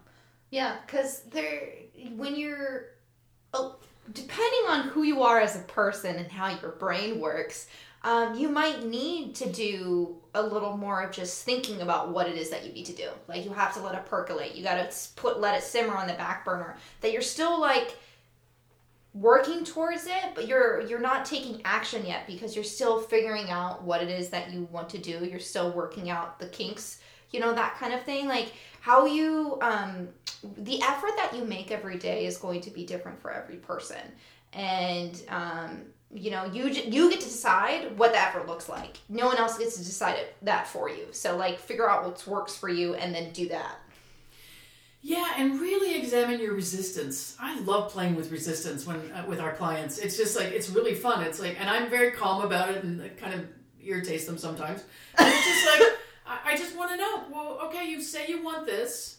Yeah, 0.50 0.76
because 0.86 1.22
there, 1.24 1.68
when 2.16 2.36
you're, 2.36 2.86
oh, 3.52 3.76
depending 4.12 4.60
on 4.68 4.88
who 4.88 5.02
you 5.02 5.22
are 5.22 5.40
as 5.40 5.56
a 5.56 5.60
person 5.60 6.16
and 6.16 6.30
how 6.30 6.58
your 6.60 6.72
brain 6.72 7.20
works, 7.20 7.66
um, 8.04 8.34
you 8.34 8.50
might 8.50 8.84
need 8.84 9.34
to 9.36 9.50
do 9.50 10.16
a 10.34 10.42
little 10.42 10.76
more 10.76 11.02
of 11.02 11.10
just 11.10 11.44
thinking 11.44 11.80
about 11.80 12.12
what 12.12 12.28
it 12.28 12.36
is 12.36 12.50
that 12.50 12.66
you 12.66 12.72
need 12.72 12.84
to 12.86 12.92
do. 12.92 13.08
Like 13.26 13.44
you 13.44 13.52
have 13.52 13.72
to 13.74 13.80
let 13.80 13.94
it 13.94 14.04
percolate. 14.04 14.54
You 14.54 14.62
got 14.62 14.90
to 14.90 14.96
put 15.16 15.40
let 15.40 15.56
it 15.56 15.64
simmer 15.64 15.96
on 15.96 16.06
the 16.06 16.12
back 16.12 16.44
burner. 16.44 16.76
That 17.00 17.12
you're 17.12 17.22
still 17.22 17.58
like 17.58 17.96
working 19.14 19.64
towards 19.64 20.06
it 20.06 20.34
but 20.34 20.48
you're 20.48 20.80
you're 20.80 20.98
not 20.98 21.24
taking 21.24 21.62
action 21.64 22.04
yet 22.04 22.26
because 22.26 22.56
you're 22.56 22.64
still 22.64 23.00
figuring 23.00 23.48
out 23.48 23.80
what 23.84 24.02
it 24.02 24.10
is 24.10 24.28
that 24.28 24.52
you 24.52 24.68
want 24.72 24.88
to 24.88 24.98
do 24.98 25.24
you're 25.24 25.38
still 25.38 25.70
working 25.70 26.10
out 26.10 26.36
the 26.40 26.48
kinks 26.48 26.98
you 27.30 27.38
know 27.38 27.54
that 27.54 27.76
kind 27.76 27.94
of 27.94 28.02
thing 28.02 28.26
like 28.26 28.52
how 28.80 29.06
you 29.06 29.56
um 29.62 30.08
the 30.58 30.82
effort 30.82 31.12
that 31.16 31.32
you 31.32 31.44
make 31.44 31.70
every 31.70 31.96
day 31.96 32.26
is 32.26 32.36
going 32.36 32.60
to 32.60 32.70
be 32.70 32.84
different 32.84 33.16
for 33.20 33.30
every 33.30 33.54
person 33.54 34.02
and 34.52 35.22
um 35.28 35.82
you 36.12 36.30
know 36.30 36.44
you 36.44 36.68
you 36.68 37.10
get 37.10 37.20
to 37.20 37.26
decide 37.26 37.98
what 37.98 38.12
the 38.12 38.18
effort 38.20 38.46
looks 38.46 38.68
like 38.68 38.98
no 39.08 39.26
one 39.26 39.36
else 39.36 39.58
gets 39.58 39.76
to 39.76 39.84
decide 39.84 40.16
it, 40.16 40.36
that 40.42 40.66
for 40.66 40.88
you 40.88 41.06
so 41.12 41.36
like 41.36 41.58
figure 41.58 41.88
out 41.90 42.04
what 42.04 42.26
works 42.26 42.56
for 42.56 42.68
you 42.68 42.94
and 42.94 43.14
then 43.14 43.32
do 43.32 43.48
that 43.48 43.76
Yeah, 45.06 45.28
and 45.36 45.60
really 45.60 45.96
examine 46.00 46.40
your 46.40 46.54
resistance. 46.54 47.36
I 47.38 47.60
love 47.60 47.92
playing 47.92 48.16
with 48.16 48.30
resistance 48.32 48.86
when 48.86 48.96
uh, 49.12 49.24
with 49.28 49.38
our 49.38 49.52
clients. 49.52 49.98
It's 49.98 50.16
just 50.16 50.34
like 50.34 50.50
it's 50.52 50.70
really 50.70 50.94
fun. 50.94 51.22
It's 51.22 51.38
like, 51.38 51.60
and 51.60 51.68
I'm 51.68 51.90
very 51.90 52.10
calm 52.12 52.40
about 52.42 52.70
it, 52.70 52.82
and 52.84 53.00
it 53.02 53.18
kind 53.18 53.34
of 53.34 53.46
irritates 53.84 54.24
them 54.24 54.38
sometimes. 54.38 54.82
But 55.14 55.26
it's 55.28 55.44
just 55.44 55.66
like 55.72 55.82
I, 56.26 56.52
I 56.52 56.56
just 56.56 56.74
want 56.74 56.90
to 56.92 56.96
know. 56.96 57.24
Well, 57.30 57.58
okay, 57.66 57.84
you 57.86 58.00
say 58.00 58.24
you 58.28 58.42
want 58.42 58.64
this, 58.64 59.18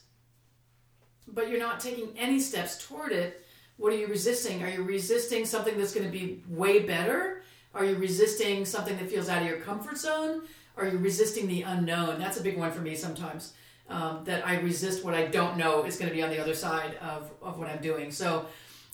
but 1.27 1.50
you're 1.50 1.60
not 1.60 1.80
taking 1.80 2.18
any 2.18 2.39
steps 2.39 2.84
toward 2.88 3.12
it. 3.12 3.45
What 3.77 3.94
are 3.94 3.98
you 3.98 4.08
resisting? 4.08 4.63
Are 4.63 4.70
you 4.70 4.84
resisting 4.84 5.46
something 5.46 5.77
that's 5.77 5.94
going 5.94 6.05
to 6.05 6.12
be 6.12 6.41
way 6.48 6.79
better? 6.79 7.44
Are 7.74 7.84
you 7.84 7.96
resisting 7.96 8.65
something 8.65 8.98
that 8.98 9.10
feels 9.10 9.27
out 9.27 9.41
of 9.41 9.48
your 9.48 9.58
comfort 9.58 9.98
zone? 9.98 10.44
Are 10.77 10.88
you 10.88 10.98
resisting 10.98 11.48
the 11.48 11.63
unknown? 11.63 12.20
That's 12.20 12.39
a 12.39 12.44
big 12.44 12.58
one 12.58 12.72
for 12.72 12.82
me 12.82 12.96
sometimes 12.96 13.53
um, 13.89 14.22
that 14.25 14.46
I 14.48 14.60
resist 14.60 15.03
what 15.03 15.13
I 15.13 15.25
don't 15.25 15.58
know 15.58 15.84
is 15.84 15.98
going 15.98 16.10
to 16.10 16.15
be 16.15 16.24
on 16.24 16.29
the 16.29 16.39
other 16.39 16.53
side 16.53 16.96
of, 17.01 17.32
of 17.41 17.60
what 17.60 17.70
I'm 17.70 17.82
doing. 17.82 18.12
So 18.12 18.46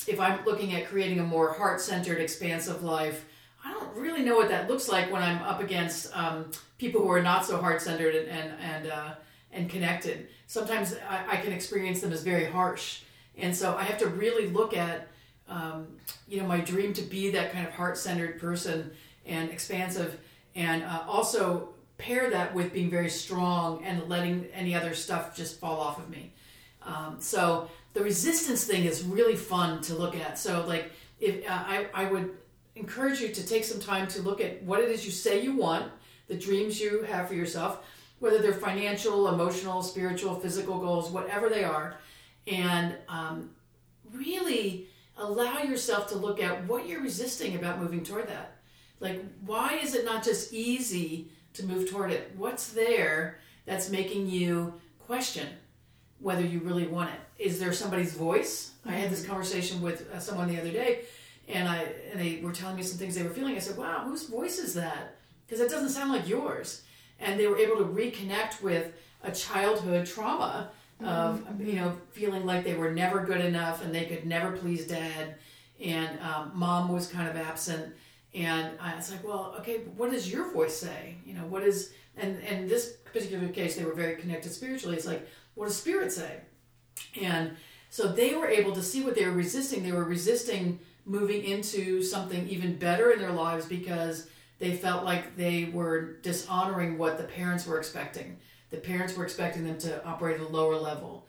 if 0.07 0.19
I'm 0.19 0.43
looking 0.45 0.73
at 0.73 0.87
creating 0.87 1.19
a 1.19 1.23
more 1.23 1.53
heart 1.53 1.79
centered, 1.79 2.19
expansive 2.19 2.83
life, 2.83 3.25
I 3.63 3.71
don't 3.73 3.95
really 3.95 4.23
know 4.23 4.35
what 4.35 4.49
that 4.49 4.67
looks 4.69 4.89
like 4.89 5.11
when 5.11 5.21
I'm 5.21 5.41
up 5.43 5.61
against 5.61 6.15
um, 6.17 6.49
people 6.79 7.01
who 7.01 7.11
are 7.11 7.21
not 7.21 7.45
so 7.45 7.57
heart 7.57 7.81
centered 7.81 8.15
and 8.15 8.27
and 8.27 8.53
and, 8.59 8.87
uh, 8.87 9.13
and 9.51 9.69
connected. 9.69 10.29
Sometimes 10.47 10.95
I, 11.07 11.37
I 11.37 11.37
can 11.37 11.53
experience 11.53 12.01
them 12.01 12.11
as 12.11 12.23
very 12.23 12.45
harsh, 12.45 13.01
and 13.37 13.55
so 13.55 13.75
I 13.75 13.83
have 13.83 13.97
to 13.99 14.07
really 14.07 14.47
look 14.47 14.75
at 14.75 15.07
um, 15.47 15.87
you 16.27 16.39
know 16.39 16.47
my 16.47 16.59
dream 16.59 16.93
to 16.93 17.01
be 17.01 17.31
that 17.31 17.51
kind 17.51 17.67
of 17.67 17.73
heart 17.73 17.97
centered 17.97 18.39
person 18.39 18.91
and 19.25 19.49
expansive, 19.49 20.19
and 20.55 20.83
uh, 20.83 21.03
also 21.07 21.69
pair 21.97 22.31
that 22.31 22.53
with 22.53 22.73
being 22.73 22.89
very 22.89 23.09
strong 23.09 23.83
and 23.83 24.09
letting 24.09 24.47
any 24.53 24.73
other 24.73 24.93
stuff 24.93 25.35
just 25.35 25.59
fall 25.59 25.79
off 25.79 25.99
of 25.99 26.09
me. 26.09 26.33
Um, 26.83 27.17
so 27.19 27.69
the 27.93 28.01
resistance 28.01 28.63
thing 28.63 28.85
is 28.85 29.03
really 29.03 29.35
fun 29.35 29.81
to 29.83 29.93
look 29.93 30.15
at. 30.15 30.39
So 30.39 30.65
like 30.67 30.91
if 31.19 31.47
uh, 31.47 31.53
I, 31.53 31.87
I 31.93 32.05
would 32.05 32.31
encourage 32.75 33.21
you 33.21 33.29
to 33.29 33.45
take 33.45 33.63
some 33.63 33.79
time 33.79 34.07
to 34.07 34.21
look 34.21 34.41
at 34.41 34.63
what 34.63 34.79
it 34.79 34.89
is 34.89 35.05
you 35.05 35.11
say 35.11 35.43
you 35.43 35.55
want, 35.55 35.91
the 36.27 36.35
dreams 36.35 36.79
you 36.79 37.03
have 37.03 37.27
for 37.27 37.35
yourself, 37.35 37.85
whether 38.19 38.39
they're 38.39 38.53
financial, 38.53 39.27
emotional, 39.27 39.83
spiritual, 39.83 40.35
physical 40.35 40.79
goals, 40.79 41.11
whatever 41.11 41.49
they 41.49 41.63
are, 41.63 41.97
and 42.47 42.95
um, 43.07 43.51
really 44.13 44.87
allow 45.17 45.59
yourself 45.59 46.07
to 46.09 46.17
look 46.17 46.41
at 46.41 46.67
what 46.67 46.87
you're 46.87 47.01
resisting 47.01 47.55
about 47.55 47.79
moving 47.79 48.03
toward 48.03 48.27
that. 48.27 48.57
Like, 48.99 49.23
why 49.45 49.79
is 49.81 49.95
it 49.95 50.05
not 50.05 50.23
just 50.23 50.53
easy 50.53 51.29
to 51.53 51.65
move 51.65 51.89
toward 51.89 52.11
it? 52.11 52.31
What's 52.37 52.69
there 52.69 53.39
that's 53.65 53.89
making 53.89 54.29
you 54.29 54.73
question 54.99 55.47
whether 56.19 56.41
you 56.41 56.59
really 56.59 56.87
want 56.87 57.09
it? 57.09 57.43
Is 57.43 57.59
there 57.59 57.73
somebody's 57.73 58.13
voice? 58.13 58.71
I 58.85 58.91
had 58.91 59.09
this 59.09 59.25
conversation 59.25 59.81
with 59.81 60.09
uh, 60.13 60.19
someone 60.19 60.47
the 60.47 60.59
other 60.59 60.71
day, 60.71 61.01
and 61.47 61.67
I 61.67 61.85
and 62.11 62.19
they 62.19 62.39
were 62.41 62.51
telling 62.51 62.75
me 62.75 62.83
some 62.83 62.97
things 62.97 63.15
they 63.15 63.23
were 63.23 63.29
feeling. 63.29 63.55
I 63.55 63.59
said, 63.59 63.77
"Wow, 63.77 64.03
whose 64.05 64.27
voice 64.27 64.59
is 64.59 64.73
that?" 64.75 65.15
Because 65.45 65.59
it 65.59 65.69
doesn't 65.69 65.89
sound 65.89 66.11
like 66.11 66.27
yours. 66.27 66.83
And 67.19 67.39
they 67.39 67.47
were 67.47 67.57
able 67.57 67.77
to 67.77 67.83
reconnect 67.83 68.61
with 68.61 68.93
a 69.23 69.31
childhood 69.31 70.07
trauma 70.07 70.71
of 71.03 71.61
you 71.61 71.73
know 71.73 71.97
feeling 72.11 72.45
like 72.45 72.63
they 72.63 72.75
were 72.75 72.91
never 72.91 73.23
good 73.23 73.41
enough 73.41 73.83
and 73.83 73.93
they 73.93 74.05
could 74.05 74.25
never 74.25 74.51
please 74.57 74.87
dad, 74.87 75.35
and 75.83 76.19
um, 76.19 76.51
mom 76.53 76.89
was 76.91 77.07
kind 77.07 77.29
of 77.29 77.35
absent. 77.35 77.93
And 78.33 78.79
I 78.79 78.95
was 78.95 79.11
like, 79.11 79.25
well, 79.25 79.55
okay, 79.59 79.79
what 79.97 80.11
does 80.11 80.31
your 80.31 80.53
voice 80.53 80.77
say? 80.77 81.15
You 81.25 81.33
know, 81.33 81.41
what 81.41 81.63
is 81.63 81.93
and 82.17 82.41
and 82.43 82.69
this 82.69 82.93
particular 83.03 83.47
case 83.49 83.75
they 83.75 83.83
were 83.83 83.93
very 83.93 84.15
connected 84.15 84.51
spiritually. 84.51 84.95
It's 84.95 85.07
like, 85.07 85.27
what 85.55 85.67
does 85.67 85.77
spirit 85.77 86.11
say? 86.11 86.39
And 87.21 87.57
so 87.89 88.07
they 88.07 88.35
were 88.35 88.47
able 88.47 88.73
to 88.73 88.81
see 88.81 89.03
what 89.03 89.15
they 89.15 89.25
were 89.25 89.33
resisting. 89.33 89.83
They 89.83 89.91
were 89.91 90.05
resisting 90.05 90.79
moving 91.05 91.43
into 91.43 92.01
something 92.03 92.47
even 92.47 92.75
better 92.77 93.11
in 93.11 93.19
their 93.19 93.31
lives 93.31 93.65
because 93.65 94.27
they 94.59 94.75
felt 94.75 95.03
like 95.03 95.35
they 95.35 95.65
were 95.65 96.17
dishonoring 96.21 96.97
what 96.97 97.17
the 97.17 97.23
parents 97.23 97.65
were 97.65 97.79
expecting. 97.79 98.37
The 98.71 98.77
parents 98.77 99.15
were 99.15 99.23
expecting 99.25 99.63
them 99.65 99.77
to 99.79 100.03
operate 100.05 100.39
at 100.39 100.47
a 100.47 100.49
lower 100.49 100.75
level, 100.77 101.27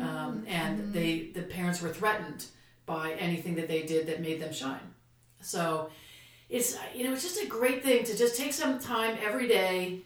um, 0.00 0.44
and 0.46 0.92
they 0.92 1.30
the 1.34 1.42
parents 1.42 1.80
were 1.82 1.88
threatened 1.88 2.44
by 2.86 3.12
anything 3.12 3.54
that 3.56 3.68
they 3.68 3.82
did 3.82 4.06
that 4.08 4.20
made 4.20 4.40
them 4.40 4.52
shine. 4.52 4.86
So 5.40 5.90
it's 6.50 6.76
you 6.94 7.04
know 7.04 7.12
it's 7.14 7.22
just 7.22 7.42
a 7.42 7.46
great 7.46 7.82
thing 7.82 8.04
to 8.04 8.16
just 8.16 8.36
take 8.36 8.52
some 8.52 8.78
time 8.78 9.16
every 9.24 9.48
day, 9.48 10.02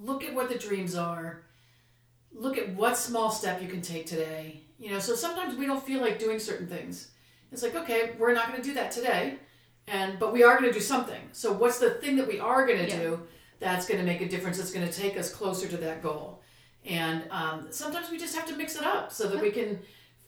look 0.00 0.22
at 0.24 0.32
what 0.34 0.48
the 0.48 0.56
dreams 0.58 0.94
are, 0.94 1.42
look 2.32 2.56
at 2.58 2.68
what 2.76 2.96
small 2.96 3.30
step 3.30 3.60
you 3.60 3.68
can 3.68 3.82
take 3.82 4.06
today. 4.06 4.60
You 4.78 4.90
know, 4.90 4.98
so 4.98 5.14
sometimes 5.14 5.56
we 5.56 5.66
don't 5.66 5.84
feel 5.84 6.00
like 6.00 6.18
doing 6.18 6.38
certain 6.38 6.66
things. 6.68 7.10
It's 7.50 7.62
like, 7.62 7.74
okay, 7.74 8.12
we're 8.18 8.34
not 8.34 8.48
going 8.48 8.60
to 8.60 8.68
do 8.68 8.74
that 8.74 8.92
today, 8.92 9.36
and 9.88 10.18
but 10.18 10.32
we 10.32 10.44
are 10.44 10.58
going 10.58 10.70
to 10.70 10.78
do 10.78 10.84
something. 10.84 11.20
So 11.32 11.52
what's 11.52 11.78
the 11.78 11.90
thing 11.90 12.14
that 12.16 12.28
we 12.28 12.38
are 12.38 12.64
going 12.66 12.78
to 12.84 12.88
Yeah. 12.88 12.96
do 13.02 13.20
that's 13.58 13.86
going 13.86 13.98
to 14.00 14.06
make 14.06 14.20
a 14.20 14.28
difference? 14.28 14.58
That's 14.58 14.72
going 14.72 14.86
to 14.86 14.92
take 14.92 15.16
us 15.18 15.32
closer 15.32 15.68
to 15.68 15.76
that 15.78 16.02
goal. 16.02 16.42
And 16.84 17.24
um, 17.30 17.66
sometimes 17.70 18.10
we 18.10 18.18
just 18.18 18.36
have 18.36 18.46
to 18.46 18.56
mix 18.56 18.76
it 18.76 18.84
up 18.84 19.12
so 19.12 19.28
that 19.28 19.40
we 19.40 19.50
can 19.50 19.80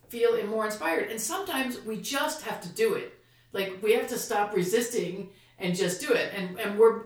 feel 0.09 0.45
more 0.47 0.65
inspired. 0.67 1.11
And 1.11 1.21
sometimes 1.21 1.85
we 1.85 1.99
just 2.01 2.43
have 2.43 2.61
to 2.63 2.69
do 2.71 2.95
it. 2.95 3.15
Like 3.53 3.79
we 3.83 3.93
have 3.93 4.09
to 4.09 4.19
stop 4.19 4.55
resisting 4.55 5.31
and 5.59 5.75
just 5.75 6.01
do 6.01 6.13
it. 6.13 6.33
And 6.37 6.59
and 6.59 6.79
we're 6.79 7.05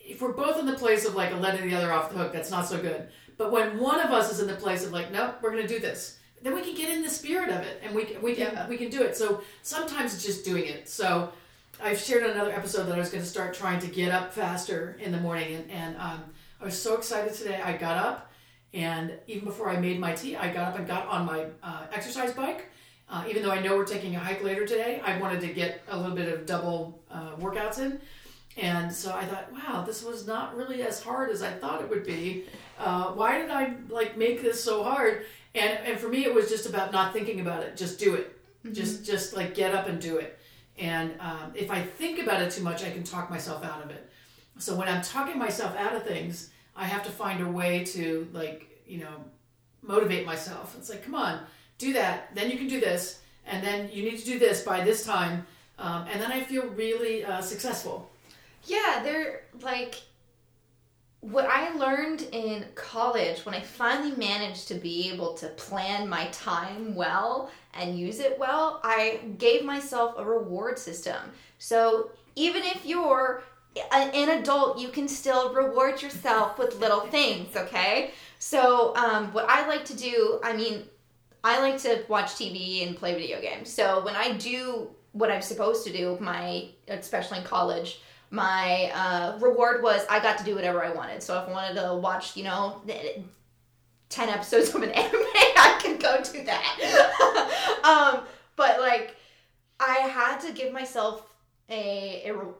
if 0.00 0.22
we're 0.22 0.32
both 0.32 0.58
in 0.58 0.66
the 0.66 0.74
place 0.74 1.04
of 1.04 1.14
like 1.14 1.38
letting 1.38 1.68
the 1.68 1.76
other 1.76 1.92
off 1.92 2.10
the 2.10 2.18
hook, 2.18 2.32
that's 2.32 2.50
not 2.50 2.66
so 2.66 2.80
good. 2.80 3.08
But 3.36 3.52
when 3.52 3.78
one 3.78 4.00
of 4.00 4.10
us 4.10 4.32
is 4.32 4.40
in 4.40 4.46
the 4.48 4.54
place 4.54 4.84
of 4.84 4.92
like, 4.92 5.12
nope, 5.12 5.36
we're 5.42 5.50
going 5.50 5.66
to 5.66 5.68
do 5.68 5.78
this, 5.78 6.18
then 6.42 6.54
we 6.54 6.62
can 6.62 6.74
get 6.74 6.90
in 6.90 7.02
the 7.02 7.10
spirit 7.10 7.50
of 7.50 7.60
it, 7.60 7.80
and 7.84 7.94
we 7.94 8.04
can, 8.04 8.22
we 8.22 8.34
can 8.34 8.52
Yeah. 8.52 8.68
we 8.68 8.76
can 8.76 8.90
do 8.90 9.02
it. 9.02 9.16
So 9.16 9.42
sometimes 9.62 10.14
it's 10.14 10.24
just 10.24 10.44
doing 10.44 10.64
it. 10.66 10.88
So 10.88 11.30
I've 11.82 11.98
shared 11.98 12.24
in 12.24 12.30
another 12.30 12.52
episode 12.52 12.84
that 12.84 12.96
I 12.96 12.98
was 12.98 13.10
going 13.10 13.22
to 13.22 13.28
start 13.28 13.54
trying 13.54 13.78
to 13.80 13.86
get 13.86 14.12
up 14.12 14.32
faster 14.32 14.96
in 15.00 15.12
the 15.12 15.18
morning, 15.18 15.54
and, 15.54 15.70
and 15.70 15.96
um, 15.96 16.24
I 16.60 16.64
was 16.64 16.80
so 16.80 16.96
excited 16.96 17.34
today. 17.34 17.60
I 17.62 17.76
got 17.76 17.96
up, 17.96 18.32
and 18.74 19.12
even 19.28 19.44
before 19.44 19.68
I 19.68 19.78
made 19.78 20.00
my 20.00 20.12
tea, 20.12 20.36
I 20.36 20.52
got 20.52 20.68
up 20.68 20.78
and 20.78 20.86
got 20.86 21.06
on 21.06 21.24
my 21.24 21.46
uh, 21.62 21.86
exercise 21.92 22.32
bike. 22.32 22.66
Uh, 23.08 23.24
even 23.28 23.42
though 23.42 23.50
I 23.50 23.60
know 23.62 23.76
we're 23.76 23.86
taking 23.86 24.16
a 24.16 24.18
hike 24.18 24.42
later 24.42 24.66
today, 24.66 25.00
I 25.04 25.18
wanted 25.18 25.40
to 25.42 25.48
get 25.48 25.82
a 25.88 25.96
little 25.96 26.16
bit 26.16 26.32
of 26.32 26.46
double 26.46 27.00
uh, 27.10 27.36
workouts 27.36 27.78
in. 27.78 28.00
And 28.56 28.92
so 28.92 29.14
I 29.14 29.24
thought, 29.24 29.50
wow, 29.52 29.84
this 29.86 30.04
was 30.04 30.26
not 30.26 30.56
really 30.56 30.82
as 30.82 31.00
hard 31.00 31.30
as 31.30 31.42
I 31.42 31.52
thought 31.52 31.80
it 31.80 31.88
would 31.88 32.04
be. 32.04 32.44
Uh, 32.78 33.12
why 33.12 33.40
did 33.40 33.50
I 33.50 33.74
like 33.88 34.18
make 34.18 34.42
this 34.42 34.62
so 34.62 34.82
hard? 34.82 35.24
And 35.54 35.78
and 35.84 35.98
for 35.98 36.08
me, 36.08 36.24
it 36.24 36.34
was 36.34 36.50
just 36.50 36.68
about 36.68 36.92
not 36.92 37.12
thinking 37.12 37.40
about 37.40 37.62
it. 37.62 37.76
Just 37.76 37.98
do 38.00 38.14
it. 38.14 38.36
Just 38.72 39.06
just 39.06 39.34
like 39.34 39.54
get 39.54 39.74
up 39.74 39.86
and 39.88 40.00
do 40.00 40.18
it. 40.18 40.38
And 40.78 41.14
um, 41.20 41.52
if 41.54 41.70
I 41.70 41.82
think 41.82 42.20
about 42.20 42.40
it 42.40 42.52
too 42.52 42.62
much, 42.62 42.84
I 42.84 42.90
can 42.90 43.02
talk 43.02 43.30
myself 43.30 43.64
out 43.64 43.82
of 43.82 43.90
it. 43.90 44.08
So 44.58 44.74
when 44.74 44.88
I'm 44.88 45.02
talking 45.02 45.38
myself 45.38 45.76
out 45.76 45.94
of 45.94 46.04
things, 46.04 46.50
I 46.76 46.84
have 46.84 47.02
to 47.04 47.10
find 47.10 47.40
a 47.40 47.48
way 47.48 47.84
to 47.84 48.28
like 48.32 48.82
you 48.86 48.98
know 48.98 49.24
motivate 49.82 50.26
myself. 50.26 50.76
It's 50.78 50.88
like, 50.88 51.04
come 51.04 51.14
on, 51.14 51.40
do 51.78 51.92
that. 51.94 52.34
Then 52.34 52.50
you 52.50 52.58
can 52.58 52.68
do 52.68 52.80
this, 52.80 53.20
and 53.46 53.64
then 53.64 53.88
you 53.92 54.02
need 54.02 54.18
to 54.18 54.24
do 54.24 54.38
this 54.38 54.62
by 54.62 54.84
this 54.84 55.04
time, 55.04 55.46
um, 55.78 56.06
and 56.10 56.20
then 56.20 56.30
I 56.30 56.42
feel 56.42 56.66
really 56.68 57.24
uh, 57.24 57.40
successful. 57.40 58.10
Yeah, 58.64 59.00
they're 59.02 59.42
like 59.62 60.02
what 61.20 61.46
I 61.46 61.74
learned 61.74 62.28
in 62.32 62.64
college 62.74 63.44
when 63.44 63.54
I 63.54 63.60
finally 63.60 64.16
managed 64.16 64.68
to 64.68 64.74
be 64.74 65.10
able 65.10 65.34
to 65.34 65.48
plan 65.48 66.08
my 66.08 66.26
time 66.26 66.94
well 66.94 67.50
and 67.74 67.98
use 67.98 68.20
it 68.20 68.38
well, 68.38 68.80
I 68.84 69.20
gave 69.36 69.64
myself 69.64 70.14
a 70.16 70.24
reward 70.24 70.78
system. 70.78 71.16
So 71.58 72.12
even 72.36 72.62
if 72.62 72.86
you're 72.86 73.42
an 73.92 74.28
adult, 74.30 74.78
you 74.78 74.88
can 74.88 75.08
still 75.08 75.52
reward 75.52 76.00
yourself 76.00 76.58
with 76.58 76.80
little 76.80 77.00
things, 77.00 77.56
okay? 77.56 78.12
So, 78.38 78.94
um, 78.96 79.32
what 79.32 79.48
I 79.48 79.68
like 79.68 79.84
to 79.86 79.96
do, 79.96 80.40
I 80.42 80.56
mean, 80.56 80.84
I 81.44 81.60
like 81.60 81.78
to 81.82 82.04
watch 82.08 82.34
TV 82.34 82.86
and 82.86 82.96
play 82.96 83.14
video 83.14 83.40
games. 83.40 83.70
So 83.70 84.04
when 84.04 84.16
I 84.16 84.32
do 84.32 84.90
what 85.12 85.30
I'm 85.30 85.42
supposed 85.42 85.84
to 85.86 85.92
do, 85.92 86.18
my 86.20 86.68
especially 86.88 87.38
in 87.38 87.44
college, 87.44 88.00
my 88.30 88.90
uh, 88.94 89.38
reward 89.38 89.82
was 89.82 90.04
I 90.10 90.20
got 90.20 90.38
to 90.38 90.44
do 90.44 90.54
whatever 90.54 90.84
I 90.84 90.90
wanted. 90.90 91.22
So 91.22 91.40
if 91.40 91.48
I 91.48 91.52
wanted 91.52 91.74
to 91.80 91.94
watch, 91.96 92.36
you 92.36 92.44
know, 92.44 92.82
ten 94.08 94.28
episodes 94.28 94.74
of 94.74 94.82
an 94.82 94.90
anime, 95.04 95.20
I 95.34 95.78
could 95.82 96.00
go 96.00 96.20
do 96.22 96.44
that. 96.44 97.80
um, 97.84 98.24
but 98.56 98.80
like 98.80 99.16
I 99.80 99.94
had 100.08 100.38
to 100.40 100.52
give 100.52 100.72
myself 100.72 101.26
a 101.70 102.22
a, 102.26 102.34
re- 102.34 102.54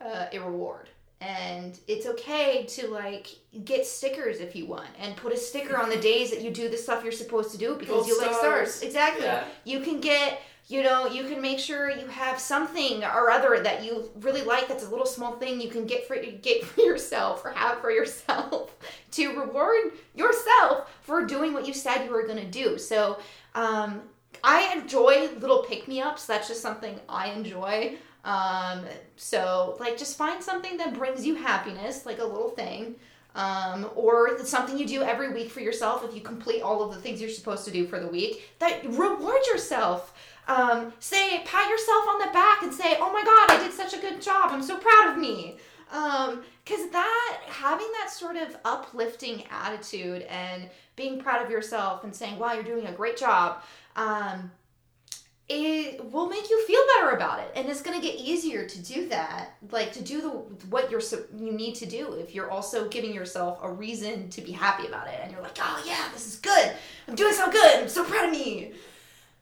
uh, 0.00 0.26
a 0.32 0.38
reward. 0.38 0.88
And 1.22 1.78
it's 1.86 2.06
okay 2.06 2.64
to 2.64 2.88
like 2.88 3.26
get 3.66 3.84
stickers 3.86 4.40
if 4.40 4.56
you 4.56 4.64
want, 4.64 4.88
and 4.98 5.14
put 5.16 5.34
a 5.34 5.36
sticker 5.36 5.76
on 5.76 5.90
the 5.90 5.98
days 5.98 6.30
that 6.30 6.40
you 6.40 6.50
do 6.50 6.70
the 6.70 6.78
stuff 6.78 7.02
you're 7.02 7.12
supposed 7.12 7.50
to 7.52 7.58
do 7.58 7.74
because 7.74 7.94
Gold 7.94 8.06
you 8.06 8.18
like 8.18 8.32
stars. 8.32 8.70
stars. 8.72 8.82
Exactly. 8.82 9.26
Yeah. 9.26 9.44
You 9.64 9.80
can 9.80 10.00
get, 10.00 10.40
you 10.70 10.84
know, 10.84 11.08
you 11.08 11.24
can 11.24 11.42
make 11.42 11.58
sure 11.58 11.90
you 11.90 12.06
have 12.06 12.38
something 12.38 13.02
or 13.02 13.28
other 13.28 13.60
that 13.60 13.84
you 13.84 14.08
really 14.20 14.42
like. 14.42 14.68
That's 14.68 14.86
a 14.86 14.88
little 14.88 15.04
small 15.04 15.32
thing 15.32 15.60
you 15.60 15.68
can 15.68 15.84
get 15.84 16.06
for 16.06 16.16
get 16.16 16.64
for 16.64 16.80
yourself 16.80 17.44
or 17.44 17.50
have 17.50 17.80
for 17.80 17.90
yourself 17.90 18.72
to 19.12 19.38
reward 19.38 19.92
yourself 20.14 20.96
for 21.02 21.24
doing 21.26 21.52
what 21.52 21.66
you 21.66 21.74
said 21.74 22.04
you 22.04 22.12
were 22.12 22.24
going 22.24 22.38
to 22.38 22.50
do. 22.50 22.78
So, 22.78 23.18
um, 23.56 24.02
I 24.44 24.72
enjoy 24.74 25.28
little 25.40 25.64
pick 25.64 25.88
me 25.88 26.00
ups. 26.00 26.26
That's 26.26 26.46
just 26.46 26.62
something 26.62 26.98
I 27.08 27.30
enjoy. 27.30 27.96
Um, 28.24 28.84
so 29.16 29.76
like 29.80 29.98
just 29.98 30.16
find 30.16 30.42
something 30.42 30.76
that 30.76 30.94
brings 30.94 31.26
you 31.26 31.34
happiness, 31.34 32.06
like 32.06 32.20
a 32.20 32.24
little 32.24 32.50
thing. 32.50 32.94
Um, 33.34 33.88
or 33.94 34.44
something 34.44 34.76
you 34.76 34.86
do 34.86 35.02
every 35.02 35.32
week 35.32 35.50
for 35.50 35.60
yourself 35.60 36.04
if 36.04 36.14
you 36.14 36.20
complete 36.20 36.62
all 36.62 36.82
of 36.82 36.92
the 36.92 37.00
things 37.00 37.20
you're 37.20 37.30
supposed 37.30 37.64
to 37.64 37.70
do 37.70 37.86
for 37.86 38.00
the 38.00 38.08
week. 38.08 38.50
That 38.58 38.84
reward 38.84 39.40
yourself. 39.52 40.14
Um, 40.50 40.92
say 40.98 41.42
pat 41.44 41.70
yourself 41.70 42.08
on 42.08 42.18
the 42.18 42.32
back 42.32 42.62
and 42.62 42.74
say, 42.74 42.96
"Oh 42.98 43.12
my 43.12 43.22
God, 43.22 43.56
I 43.56 43.62
did 43.62 43.72
such 43.72 43.94
a 43.94 44.00
good 44.00 44.20
job! 44.20 44.50
I'm 44.50 44.62
so 44.62 44.76
proud 44.78 45.12
of 45.12 45.18
me." 45.18 45.56
Um, 45.92 46.42
because 46.64 46.90
that 46.90 47.40
having 47.46 47.86
that 48.00 48.10
sort 48.10 48.36
of 48.36 48.56
uplifting 48.64 49.44
attitude 49.50 50.22
and 50.22 50.68
being 50.96 51.20
proud 51.20 51.44
of 51.44 51.50
yourself 51.52 52.02
and 52.02 52.14
saying, 52.14 52.36
"Wow, 52.38 52.54
you're 52.54 52.64
doing 52.64 52.86
a 52.86 52.92
great 52.92 53.16
job," 53.16 53.62
um, 53.94 54.50
it 55.48 56.04
will 56.12 56.28
make 56.28 56.50
you 56.50 56.66
feel 56.66 56.82
better 56.96 57.14
about 57.14 57.38
it. 57.38 57.52
And 57.54 57.68
it's 57.68 57.82
going 57.82 58.00
to 58.00 58.04
get 58.04 58.16
easier 58.18 58.66
to 58.66 58.78
do 58.82 59.08
that 59.08 59.54
like 59.70 59.92
to 59.92 60.02
do 60.02 60.20
the 60.20 60.30
what 60.66 60.90
you're 60.90 61.02
you 61.36 61.52
need 61.52 61.76
to 61.76 61.86
do 61.86 62.14
if 62.14 62.34
you're 62.34 62.50
also 62.50 62.88
giving 62.88 63.14
yourself 63.14 63.60
a 63.62 63.70
reason 63.70 64.28
to 64.30 64.40
be 64.40 64.50
happy 64.50 64.88
about 64.88 65.06
it. 65.06 65.20
And 65.22 65.30
you're 65.30 65.42
like 65.42 65.58
oh 65.60 65.82
yeah 65.86 66.08
this 66.12 66.26
is 66.26 66.40
good. 66.40 66.72
I'm 67.06 67.14
doing 67.14 67.34
so 67.34 67.48
good. 67.52 67.82
I'm 67.82 67.88
so 67.88 68.04
proud 68.04 68.26
of 68.26 68.32
me 68.32 68.72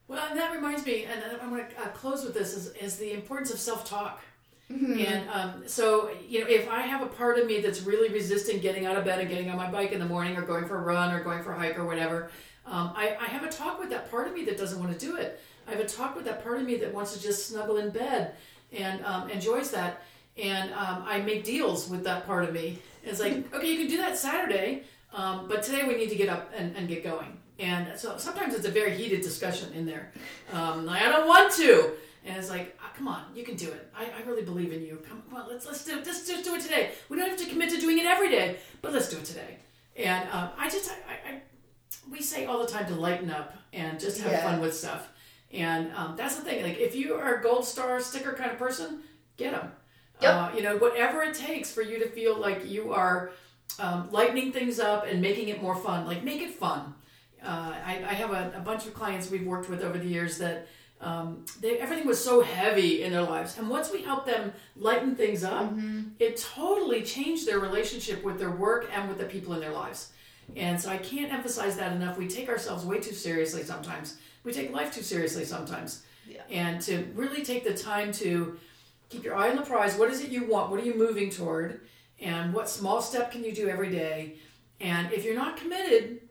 Well, 0.09 0.27
and 0.31 0.39
that 0.39 0.53
reminds 0.53 0.87
me, 0.87 1.05
and 1.05 1.23
I'm 1.41 1.51
going 1.51 1.67
to 1.67 1.83
uh, 1.83 1.89
close 1.89 2.25
with 2.25 2.35
this, 2.35 2.55
is, 2.55 2.69
is 2.75 2.97
the 2.97 3.13
importance 3.13 3.53
of 3.53 3.61
self 3.61 3.89
talk. 3.89 4.23
And 4.71 5.31
um, 5.31 5.63
so, 5.67 6.11
you 6.27 6.41
know, 6.41 6.47
if 6.47 6.69
I 6.69 6.81
have 6.81 7.03
a 7.03 7.07
part 7.07 7.39
of 7.39 7.47
me 7.47 7.61
that's 7.61 7.83
really 7.83 8.13
resisting 8.13 8.61
getting 8.61 8.85
out 8.85 8.97
of 8.97 9.05
bed 9.05 9.19
and 9.19 9.29
getting 9.29 9.51
on 9.51 9.57
my 9.57 9.71
bike 9.71 9.93
in 9.93 9.99
the 9.99 10.07
morning 10.07 10.37
or 10.37 10.43
going 10.43 10.67
for 10.67 10.77
a 10.77 10.83
run 10.83 11.15
or 11.15 11.23
going 11.23 11.43
for 11.43 11.53
a 11.53 11.59
hike 11.59 11.79
or 11.79 11.87
whatever, 11.87 12.31
um, 12.67 12.93
I, 12.95 13.17
I 13.19 13.27
have 13.27 13.45
a 13.45 13.49
talk 13.49 13.81
with 13.81 13.89
that 13.91 14.11
part 14.11 14.29
of 14.29 14.35
me 14.35 14.45
that 14.45 14.59
doesn't 14.59 14.79
want 14.79 14.93
to 14.93 14.99
do 14.99 15.17
it. 15.17 15.41
I 15.67 15.71
have 15.71 15.81
a 15.81 15.87
talk 15.87 16.15
with 16.15 16.27
that 16.27 16.43
part 16.43 16.59
of 16.61 16.67
me 16.67 16.77
that 16.77 16.93
wants 16.93 17.15
to 17.15 17.23
just 17.23 17.47
snuggle 17.47 17.79
in 17.79 17.91
bed 17.91 18.35
and 18.73 19.03
um, 19.07 19.31
enjoys 19.31 19.71
that. 19.71 20.03
And 20.37 20.71
um, 20.75 21.03
I 21.07 21.21
make 21.21 21.45
deals 21.45 21.89
with 21.89 22.05
that 22.05 22.27
part 22.27 22.45
of 22.45 22.53
me. 22.53 22.79
It's 23.05 23.21
like, 23.21 23.53
okay, 23.55 23.71
you 23.73 23.79
can 23.79 23.89
do 23.89 23.97
that 23.99 24.19
Saturday, 24.19 24.85
um, 25.15 25.49
but 25.49 25.63
today 25.63 25.87
we 25.89 25.97
need 25.97 26.11
to 26.11 26.17
get 26.17 26.29
up 26.29 26.53
and, 26.55 26.77
and 26.77 26.89
get 26.89 27.03
going. 27.03 27.39
And 27.59 27.99
so 27.99 28.17
sometimes 28.19 28.55
it's 28.55 28.67
a 28.67 28.71
very 28.71 28.95
heated 28.95 29.21
discussion 29.23 29.73
in 29.73 29.85
there. 29.85 30.13
Um, 30.53 30.87
like, 30.87 31.03
I 31.03 31.09
don't 31.09 31.27
want 31.27 31.53
to. 31.55 31.91
And 32.25 32.37
it's 32.37 32.51
like, 32.51 32.77
ah, 32.83 32.91
come 32.97 33.09
on, 33.09 33.23
you 33.35 33.43
can 33.45 33.57
do 33.57 33.69
it. 33.69 33.91
I, 33.97 34.05
I 34.05 34.27
really 34.27 34.43
believe 34.43 34.73
in 34.73 34.83
you. 34.83 35.03
Come, 35.09 35.23
come 35.29 35.41
on, 35.41 35.49
let's 35.49 35.67
let's 35.67 35.85
do 35.85 35.97
let's 35.97 36.27
just 36.29 36.45
do 36.45 36.55
it 36.55 36.61
today. 36.61 36.91
We 37.09 37.17
don't 37.17 37.29
have 37.29 37.39
to 37.39 37.47
commit 37.47 37.71
to 37.71 37.81
doing 37.81 37.99
it 37.99 38.07
every 38.07 38.29
day, 38.31 38.57
but 38.83 38.93
let's 38.93 39.09
do 39.09 39.17
it 39.17 39.25
today. 39.25 39.57
And 39.97 40.29
um, 40.31 40.51
I 40.59 40.69
just 40.69 40.91
I, 40.91 40.95
I, 40.95 41.33
I 41.35 41.41
we 42.11 42.21
say 42.21 42.45
all 42.45 42.61
the 42.61 42.67
time 42.71 42.87
to 42.87 42.95
lighten 42.95 43.31
up 43.31 43.55
and 43.73 43.99
just 43.99 44.21
have 44.21 44.31
Yeah. 44.33 44.43
fun 44.43 44.61
with 44.61 44.75
stuff. 44.77 45.09
And 45.53 45.91
um, 45.95 46.15
that's 46.17 46.37
the 46.37 46.43
thing. 46.43 46.63
Like 46.63 46.79
if 46.79 46.95
you 46.95 47.15
are 47.15 47.37
a 47.37 47.43
gold 47.43 47.65
star 47.65 47.99
sticker 48.01 48.33
kind 48.35 48.51
of 48.51 48.59
person, 48.59 49.01
get 49.37 49.53
them. 49.53 49.73
Yep. 50.21 50.35
Uh, 50.35 50.51
you 50.57 50.63
know, 50.63 50.77
whatever 50.77 51.23
it 51.23 51.35
takes 51.35 51.73
for 51.73 51.81
you 51.83 51.99
to 52.01 52.09
feel 52.11 52.37
like 52.37 52.69
you 52.69 52.93
are 52.93 53.31
um, 53.79 54.09
lightening 54.11 54.53
things 54.53 54.79
up 54.81 55.07
and 55.07 55.23
making 55.23 55.49
it 55.49 55.63
more 55.63 55.77
fun. 55.77 56.07
Like 56.07 56.23
make 56.25 56.43
it 56.43 56.51
fun. 56.55 56.95
Uh, 57.43 57.73
I, 57.85 58.05
I 58.09 58.15
have 58.15 58.33
a, 58.33 58.53
a 58.57 58.61
bunch 58.61 58.87
of 58.87 58.95
clients 58.95 59.31
we've 59.31 59.47
worked 59.47 59.69
with 59.69 59.83
over 59.83 59.99
the 59.99 60.09
years 60.09 60.39
that 60.39 60.67
um, 61.01 61.45
they, 61.61 61.79
everything 61.79 62.07
was 62.07 62.23
so 62.23 62.41
heavy 62.41 63.05
in 63.05 63.13
their 63.13 63.23
lives, 63.23 63.57
and 63.57 63.71
once 63.71 63.93
we 63.93 64.03
helped 64.03 64.27
them 64.27 64.53
lighten 64.77 65.15
things 65.15 65.45
up, 65.45 65.73
it 66.19 66.37
totally 66.37 67.03
changed 67.03 67.47
their 67.47 67.61
relationship 67.61 68.25
with 68.25 68.39
their 68.39 68.51
work 68.51 68.91
and 68.93 69.09
with 69.09 69.19
the 69.19 69.25
people 69.25 69.55
in 69.55 69.61
their 69.61 69.73
lives. 69.73 70.11
And 70.57 70.81
so 70.81 70.89
I 70.91 70.97
can't 70.97 71.33
emphasize 71.33 71.77
that 71.77 71.93
enough. 71.93 72.19
We 72.19 72.27
take 72.27 72.49
ourselves 72.49 72.85
way 72.85 72.99
too 72.99 73.15
seriously 73.15 73.63
sometimes. 73.63 74.17
We 74.45 74.53
take 74.53 74.73
life 74.73 74.93
too 74.93 75.03
seriously 75.03 75.45
sometimes. 75.45 76.03
Yeah. 76.27 76.43
And 76.51 76.81
to 76.83 77.07
really 77.15 77.45
take 77.45 77.65
the 77.65 77.75
time 77.75 78.13
to 78.13 78.59
keep 79.09 79.25
your 79.25 79.37
eye 79.37 79.51
on 79.51 79.57
the 79.57 79.63
prize. 79.63 79.97
What 79.97 80.11
is 80.11 80.23
it 80.23 80.31
you 80.31 80.47
want? 80.47 80.71
What 80.71 80.81
are 80.81 80.85
you 80.85 80.97
moving 80.97 81.31
toward? 81.31 81.81
And 82.21 82.53
what 82.53 82.69
small 82.69 83.01
step 83.01 83.31
can 83.31 83.45
you 83.45 83.55
do 83.55 83.69
every 83.69 83.91
day? 83.91 84.37
And 84.81 85.13
if 85.13 85.25
you're 85.25 85.35
not 85.35 85.57
committed, 85.57 86.28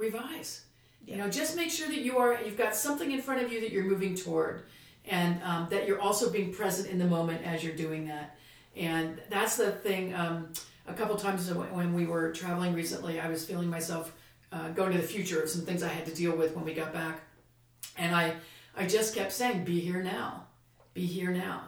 revise. 0.00 0.64
You 1.06 1.16
know, 1.16 1.28
just 1.28 1.56
make 1.56 1.70
sure 1.70 1.88
that 1.88 2.00
you 2.00 2.18
are 2.18 2.40
you've 2.42 2.58
got 2.58 2.74
something 2.74 3.10
in 3.10 3.22
front 3.22 3.42
of 3.42 3.52
you 3.52 3.60
that 3.60 3.70
you're 3.70 3.84
moving 3.84 4.14
toward, 4.14 4.62
and 5.06 5.42
um, 5.42 5.68
that 5.70 5.86
you're 5.86 6.00
also 6.00 6.30
being 6.30 6.52
present 6.52 6.88
in 6.88 6.98
the 6.98 7.06
moment 7.06 7.44
as 7.44 7.62
you're 7.62 7.76
doing 7.76 8.08
that. 8.08 8.36
And 8.76 9.20
that's 9.28 9.56
the 9.56 9.72
thing. 9.72 10.14
Um, 10.14 10.52
a 10.86 10.94
couple 10.94 11.16
times 11.16 11.52
when 11.52 11.72
when 11.74 11.94
we 11.94 12.06
were 12.06 12.32
traveling 12.32 12.74
recently, 12.74 13.20
I 13.20 13.28
was 13.28 13.44
feeling 13.44 13.70
myself 13.70 14.12
uh, 14.52 14.68
going 14.70 14.92
to 14.92 14.98
the 14.98 15.06
future 15.06 15.40
of 15.42 15.48
some 15.48 15.62
things 15.62 15.82
I 15.82 15.88
had 15.88 16.06
to 16.06 16.14
deal 16.14 16.36
with 16.36 16.54
when 16.54 16.64
we 16.64 16.74
got 16.74 16.92
back, 16.92 17.20
and 17.96 18.14
I 18.14 18.34
I 18.76 18.86
just 18.86 19.14
kept 19.14 19.32
saying, 19.32 19.64
"Be 19.64 19.80
here 19.80 20.02
now, 20.02 20.44
be 20.94 21.06
here 21.06 21.30
now." 21.30 21.64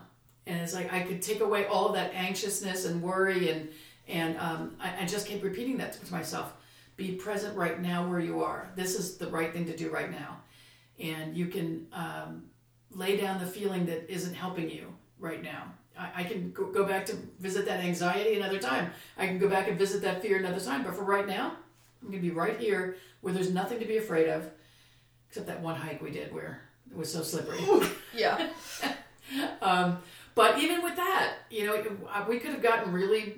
And 0.46 0.60
it's 0.60 0.74
like 0.74 0.92
I 0.92 1.00
could 1.00 1.22
take 1.22 1.40
away 1.40 1.66
all 1.66 1.88
of 1.88 1.94
that 1.94 2.12
anxiousness 2.14 2.84
and 2.84 3.02
worry, 3.02 3.50
and 3.50 3.68
and 4.08 4.36
um, 4.38 4.76
I, 4.80 5.02
I 5.02 5.06
just 5.06 5.26
kept 5.26 5.42
repeating 5.42 5.78
that 5.78 5.92
to 6.04 6.12
myself 6.12 6.52
be 6.96 7.12
present 7.12 7.56
right 7.56 7.80
now 7.80 8.08
where 8.08 8.20
you 8.20 8.42
are. 8.42 8.70
This 8.76 8.94
is 8.98 9.16
the 9.16 9.26
right 9.28 9.52
thing 9.52 9.66
to 9.66 9.76
do 9.76 9.90
right 9.90 10.10
now. 10.10 10.38
And 11.00 11.36
you 11.36 11.46
can 11.46 11.86
um, 11.92 12.44
lay 12.90 13.16
down 13.16 13.40
the 13.40 13.46
feeling 13.46 13.86
that 13.86 14.10
isn't 14.12 14.34
helping 14.34 14.70
you 14.70 14.92
right 15.18 15.42
now. 15.42 15.72
I, 15.98 16.10
I 16.16 16.24
can 16.24 16.52
go, 16.52 16.66
go 16.66 16.84
back 16.84 17.06
to 17.06 17.16
visit 17.38 17.66
that 17.66 17.80
anxiety 17.80 18.38
another 18.38 18.58
time. 18.58 18.90
I 19.16 19.26
can 19.26 19.38
go 19.38 19.48
back 19.48 19.68
and 19.68 19.78
visit 19.78 20.02
that 20.02 20.22
fear 20.22 20.38
another 20.38 20.60
time. 20.60 20.84
But 20.84 20.94
for 20.94 21.04
right 21.04 21.26
now, 21.26 21.56
I'm 22.02 22.08
going 22.08 22.22
to 22.22 22.28
be 22.28 22.34
right 22.34 22.58
here 22.58 22.96
where 23.20 23.32
there's 23.32 23.50
nothing 23.50 23.78
to 23.80 23.86
be 23.86 23.96
afraid 23.96 24.28
of, 24.28 24.50
except 25.28 25.46
that 25.46 25.60
one 25.60 25.76
hike 25.76 26.02
we 26.02 26.10
did 26.10 26.32
where 26.32 26.62
it 26.90 26.96
was 26.96 27.12
so 27.12 27.22
slippery. 27.22 27.58
yeah 28.16 28.50
Um, 29.62 29.98
but 30.34 30.58
even 30.58 30.82
with 30.82 30.96
that, 30.96 31.34
you 31.50 31.66
know, 31.66 31.82
we 32.28 32.38
could 32.38 32.50
have 32.50 32.62
gotten 32.62 32.92
really 32.92 33.36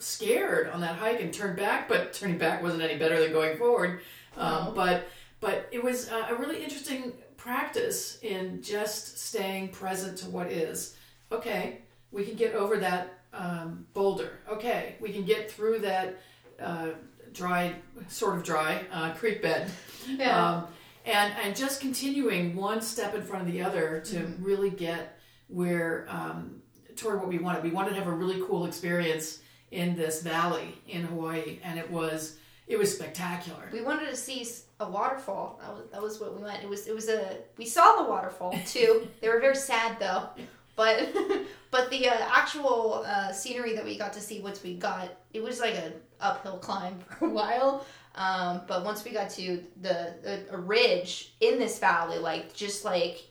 scared 0.00 0.68
on 0.70 0.80
that 0.80 0.96
hike 0.96 1.20
and 1.20 1.32
turned 1.32 1.56
back, 1.56 1.88
but 1.88 2.12
turning 2.12 2.38
back 2.38 2.62
wasn't 2.62 2.82
any 2.82 2.98
better 2.98 3.20
than 3.20 3.32
going 3.32 3.56
forward. 3.56 4.00
Um. 4.36 4.74
But 4.74 5.08
but 5.40 5.68
it 5.72 5.82
was 5.82 6.10
uh, 6.10 6.26
a 6.30 6.34
really 6.34 6.62
interesting 6.62 7.12
practice 7.36 8.18
in 8.22 8.62
just 8.62 9.18
staying 9.18 9.68
present 9.68 10.18
to 10.18 10.26
what 10.28 10.50
is. 10.52 10.96
Okay, 11.32 11.78
we 12.12 12.24
can 12.24 12.34
get 12.34 12.54
over 12.54 12.76
that 12.76 13.20
um, 13.32 13.86
boulder. 13.94 14.38
Okay, 14.48 14.96
we 15.00 15.10
can 15.10 15.24
get 15.24 15.50
through 15.50 15.78
that 15.80 16.20
uh, 16.60 16.88
dry, 17.32 17.74
sort 18.08 18.36
of 18.36 18.44
dry 18.44 18.84
uh, 18.92 19.12
creek 19.14 19.40
bed. 19.42 19.70
yeah 20.06 20.54
Um, 20.54 20.66
and 21.06 21.32
and 21.42 21.56
just 21.56 21.80
continuing 21.80 22.54
one 22.54 22.82
step 22.82 23.14
in 23.14 23.22
front 23.22 23.46
of 23.46 23.52
the 23.52 23.62
other 23.62 24.02
to 24.06 24.18
really 24.40 24.70
get 24.70 25.18
where 25.48 26.06
um, 26.08 26.60
toward 26.96 27.20
what 27.20 27.28
we 27.28 27.38
wanted. 27.38 27.62
We 27.62 27.70
wanted 27.70 27.90
to 27.90 27.96
have 27.96 28.06
a 28.06 28.12
really 28.12 28.42
cool 28.46 28.66
experience 28.66 29.40
in 29.70 29.96
this 29.96 30.22
valley 30.22 30.74
in 30.88 31.02
Hawaii, 31.04 31.58
and 31.62 31.78
it 31.78 31.90
was 31.90 32.36
it 32.66 32.78
was 32.78 32.94
spectacular. 32.94 33.68
we 33.72 33.82
wanted 33.82 34.08
to 34.10 34.16
see 34.16 34.46
a 34.78 34.88
waterfall. 34.88 35.58
That 35.60 35.72
was 35.74 35.84
that 35.92 36.02
was 36.02 36.20
what 36.20 36.36
we 36.36 36.42
went 36.42 36.62
it 36.62 36.68
was 36.68 36.86
it 36.86 36.94
was 36.94 37.08
a 37.08 37.36
we 37.56 37.66
saw 37.66 37.96
the 38.02 38.08
waterfall 38.10 38.54
too. 38.66 39.08
They 39.20 39.28
were 39.28 39.40
very 39.40 39.56
sad 39.56 39.98
though. 39.98 40.28
But 40.76 41.12
but 41.70 41.90
the 41.90 42.08
uh, 42.08 42.14
actual 42.32 43.04
uh, 43.06 43.32
scenery 43.32 43.74
that 43.74 43.84
we 43.84 43.98
got 43.98 44.12
to 44.14 44.20
see 44.20 44.40
once 44.40 44.62
we 44.62 44.74
got 44.74 45.08
it 45.34 45.42
was 45.42 45.60
like 45.60 45.74
an 45.74 45.92
uphill 46.20 46.58
climb 46.58 46.98
for 47.18 47.26
a 47.26 47.30
while. 47.30 47.84
Um, 48.14 48.62
but 48.66 48.84
once 48.84 49.04
we 49.04 49.12
got 49.12 49.30
to 49.30 49.62
the, 49.80 50.14
the 50.22 50.46
a 50.50 50.58
ridge 50.58 51.32
in 51.40 51.58
this 51.60 51.78
valley 51.78 52.18
like 52.18 52.52
just 52.52 52.84
like 52.84 53.22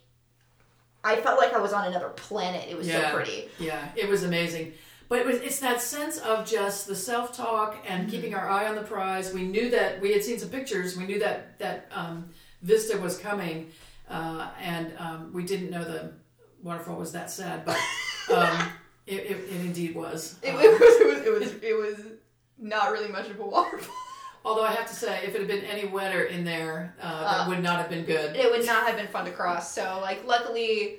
i 1.04 1.18
felt 1.18 1.38
like 1.38 1.54
i 1.54 1.60
was 1.60 1.74
on 1.74 1.86
another 1.88 2.10
planet. 2.10 2.68
It 2.70 2.78
was 2.78 2.88
Yeah. 2.88 3.10
so 3.10 3.16
pretty. 3.16 3.50
Yeah, 3.60 3.88
it 3.96 4.08
was 4.08 4.24
amazing. 4.24 4.74
But 5.10 5.20
it 5.20 5.26
was, 5.26 5.38
it's 5.38 5.60
that 5.60 5.82
sense 5.82 6.20
of 6.20 6.46
just 6.48 6.86
the 6.88 6.96
self 6.96 7.36
talk 7.36 7.78
and 7.88 8.10
keeping 8.10 8.36
our 8.36 8.48
eye 8.48 8.68
on 8.68 8.76
the 8.76 8.84
prize. 8.84 9.34
We 9.34 9.42
knew 9.44 9.70
that 9.72 10.00
we 10.00 10.14
had 10.14 10.24
seen 10.24 10.38
some 10.38 10.50
pictures. 10.50 10.96
We 10.96 11.06
knew 11.08 11.20
that 11.20 11.58
that 11.60 11.88
um, 11.92 12.30
vista 12.62 12.96
was 12.98 13.18
coming, 13.18 13.72
uh, 14.10 14.50
and 14.62 14.94
um, 15.00 15.32
we 15.34 15.44
didn't 15.44 15.72
know 15.72 15.84
the 15.84 16.12
waterfall 16.62 16.98
was 16.98 17.12
that 17.14 17.32
sad, 17.32 17.66
but 17.66 17.78
um, 18.34 18.70
it, 19.08 19.16
it, 19.22 19.32
it 19.50 19.62
indeed 19.66 19.96
was. 19.96 20.36
it, 20.44 20.54
was, 20.54 20.64
it 20.64 21.08
was 21.08 21.22
it 21.26 21.34
was 21.40 21.54
it 21.64 21.76
was 21.78 22.06
not 22.60 22.92
really 22.92 23.08
much 23.10 23.30
of 23.30 23.40
a 23.40 23.46
waterfall 23.46 23.96
Although 24.46 24.64
I 24.64 24.72
have 24.72 24.88
to 24.88 24.96
say, 24.96 25.22
if 25.26 25.36
it 25.36 25.40
had 25.40 25.48
been 25.50 25.66
any 25.66 25.86
wetter 25.90 26.24
in 26.24 26.46
there, 26.46 26.96
uh, 27.02 27.24
that 27.24 27.46
Uh, 27.46 27.50
would 27.50 27.62
not 27.62 27.78
have 27.80 27.90
been 27.90 28.06
good. 28.06 28.36
it 28.38 28.50
would 28.50 28.66
not 28.66 28.88
have 28.88 28.96
been 28.96 29.08
fun 29.08 29.26
to 29.26 29.32
cross. 29.32 29.74
So 29.74 30.00
like 30.02 30.26
luckily 30.26 30.98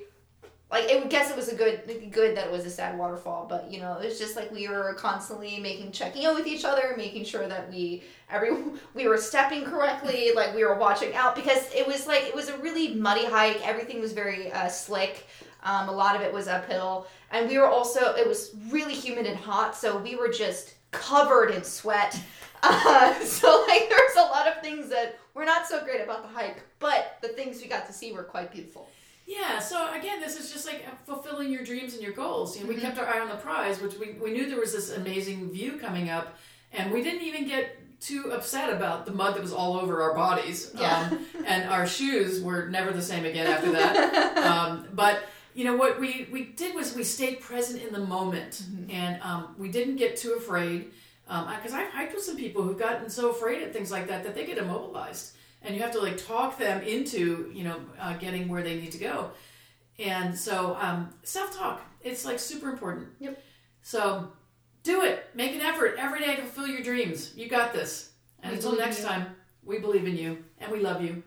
like 0.71 0.85
it 0.85 1.09
guess 1.09 1.29
it 1.29 1.35
was 1.35 1.49
a 1.49 1.55
good 1.55 1.81
good 2.11 2.37
that 2.37 2.47
it 2.47 2.51
was 2.51 2.65
a 2.65 2.69
sad 2.69 2.97
waterfall, 2.97 3.45
but 3.49 3.69
you 3.69 3.79
know, 3.79 3.99
it 3.99 4.05
was 4.05 4.17
just 4.17 4.37
like 4.37 4.49
we 4.51 4.69
were 4.69 4.93
constantly 4.93 5.59
making 5.59 5.91
checking 5.91 6.23
in 6.23 6.33
with 6.33 6.47
each 6.47 6.63
other, 6.63 6.93
making 6.97 7.25
sure 7.25 7.45
that 7.47 7.69
we 7.69 8.03
every 8.29 8.51
we 8.93 9.07
were 9.07 9.17
stepping 9.17 9.65
correctly, 9.65 10.31
like 10.33 10.55
we 10.55 10.63
were 10.63 10.77
watching 10.77 11.13
out 11.13 11.35
because 11.35 11.69
it 11.73 11.85
was 11.85 12.07
like 12.07 12.23
it 12.23 12.33
was 12.33 12.47
a 12.47 12.57
really 12.59 12.95
muddy 12.95 13.25
hike. 13.25 13.67
Everything 13.67 13.99
was 13.99 14.13
very 14.13 14.51
uh, 14.51 14.69
slick. 14.69 15.27
Um, 15.63 15.89
a 15.89 15.91
lot 15.91 16.15
of 16.15 16.21
it 16.21 16.33
was 16.33 16.47
uphill, 16.47 17.05
and 17.31 17.49
we 17.49 17.57
were 17.57 17.67
also 17.67 18.15
it 18.15 18.25
was 18.25 18.55
really 18.69 18.95
humid 18.95 19.25
and 19.25 19.37
hot, 19.37 19.75
so 19.75 19.97
we 19.97 20.15
were 20.15 20.29
just 20.29 20.75
covered 20.91 21.51
in 21.51 21.63
sweat. 21.63 22.19
Uh, 22.63 23.19
so 23.21 23.65
like 23.67 23.89
there's 23.89 24.17
a 24.17 24.21
lot 24.21 24.47
of 24.47 24.61
things 24.61 24.87
that 24.87 25.17
were 25.33 25.45
not 25.45 25.65
so 25.65 25.83
great 25.83 25.99
about 25.99 26.21
the 26.21 26.27
hike, 26.27 26.61
but 26.77 27.17
the 27.23 27.29
things 27.29 27.59
we 27.59 27.67
got 27.67 27.87
to 27.87 27.91
see 27.91 28.11
were 28.11 28.21
quite 28.21 28.51
beautiful. 28.51 28.87
Yeah, 29.25 29.59
so 29.59 29.91
again, 29.93 30.19
this 30.19 30.37
is 30.39 30.51
just 30.51 30.65
like 30.65 30.83
fulfilling 31.05 31.51
your 31.51 31.63
dreams 31.63 31.93
and 31.93 32.01
your 32.03 32.11
goals. 32.11 32.57
You 32.57 32.63
know, 32.63 32.69
we 32.69 32.75
Mhm. 32.75 32.81
kept 32.81 32.97
our 32.99 33.07
eye 33.07 33.19
on 33.19 33.29
the 33.29 33.35
prize, 33.35 33.79
which 33.81 33.95
we, 33.97 34.13
we 34.13 34.31
knew 34.31 34.49
there 34.49 34.59
was 34.59 34.73
this 34.73 34.91
amazing 34.91 35.51
view 35.51 35.73
coming 35.73 36.09
up, 36.09 36.37
and 36.73 36.91
we 36.91 37.01
didn't 37.01 37.21
even 37.21 37.47
get 37.47 37.77
too 38.01 38.31
upset 38.33 38.73
about 38.73 39.05
the 39.05 39.11
mud 39.11 39.35
that 39.35 39.41
was 39.43 39.53
all 39.53 39.77
over 39.77 40.01
our 40.01 40.15
bodies. 40.15 40.71
Yeah. 40.75 41.09
Um, 41.11 41.25
and 41.45 41.69
our 41.69 41.85
shoes 41.85 42.41
were 42.41 42.67
never 42.67 42.91
the 42.91 43.01
same 43.01 43.25
again 43.25 43.45
after 43.47 43.71
that. 43.73 44.37
um, 44.39 44.87
but 44.93 45.23
you 45.53 45.63
know 45.65 45.75
what 45.75 45.99
we, 45.99 46.27
we 46.31 46.45
did 46.45 46.73
was 46.73 46.95
we 46.95 47.03
stayed 47.03 47.41
present 47.41 47.81
in 47.83 47.93
the 47.93 47.99
moment, 47.99 48.63
Mhm. 48.63 48.91
and 48.93 49.21
um, 49.21 49.55
we 49.57 49.69
didn't 49.69 49.97
get 49.97 50.17
too 50.17 50.33
afraid. 50.33 50.91
Because 51.27 51.71
I've 51.73 51.89
hiked 51.91 52.13
with 52.13 52.23
some 52.23 52.35
people 52.35 52.61
who've 52.61 52.77
gotten 52.77 53.09
so 53.09 53.29
afraid 53.29 53.63
of 53.63 53.71
things 53.71 53.89
like 53.89 54.07
that 54.09 54.23
that 54.25 54.35
they 54.35 54.45
get 54.45 54.57
immobilized, 54.57 55.31
and 55.63 55.75
you 55.75 55.81
have 55.81 55.91
to 55.93 55.99
like 56.01 56.17
talk 56.25 56.57
them 56.57 56.81
into 56.81 57.51
you 57.53 57.63
know 57.63 57.79
uh, 57.99 58.13
getting 58.17 58.47
where 58.47 58.63
they 58.63 58.75
need 58.79 58.91
to 58.91 58.97
go. 58.97 59.31
And 59.99 60.37
so 60.37 60.77
um, 60.79 61.13
self 61.23 61.55
talk, 61.57 61.81
it's 62.01 62.25
like 62.25 62.39
super 62.39 62.69
important. 62.69 63.09
Yep. 63.19 63.43
So 63.83 64.31
do 64.83 65.03
it. 65.03 65.25
Make 65.35 65.53
an 65.53 65.61
effort 65.61 65.95
every 65.99 66.19
day 66.19 66.35
to 66.35 66.41
fulfill 66.41 66.67
your 66.67 66.81
dreams. 66.81 67.33
You 67.35 67.47
got 67.49 67.73
this. 67.73 68.11
And 68.41 68.51
We 68.51 68.57
until 68.57 68.75
next 68.75 68.99
you. 68.99 69.05
time, 69.05 69.27
we 69.63 69.77
believe 69.79 70.05
in 70.07 70.17
you 70.17 70.43
and 70.59 70.71
we 70.71 70.79
love 70.79 71.03
you. 71.03 71.21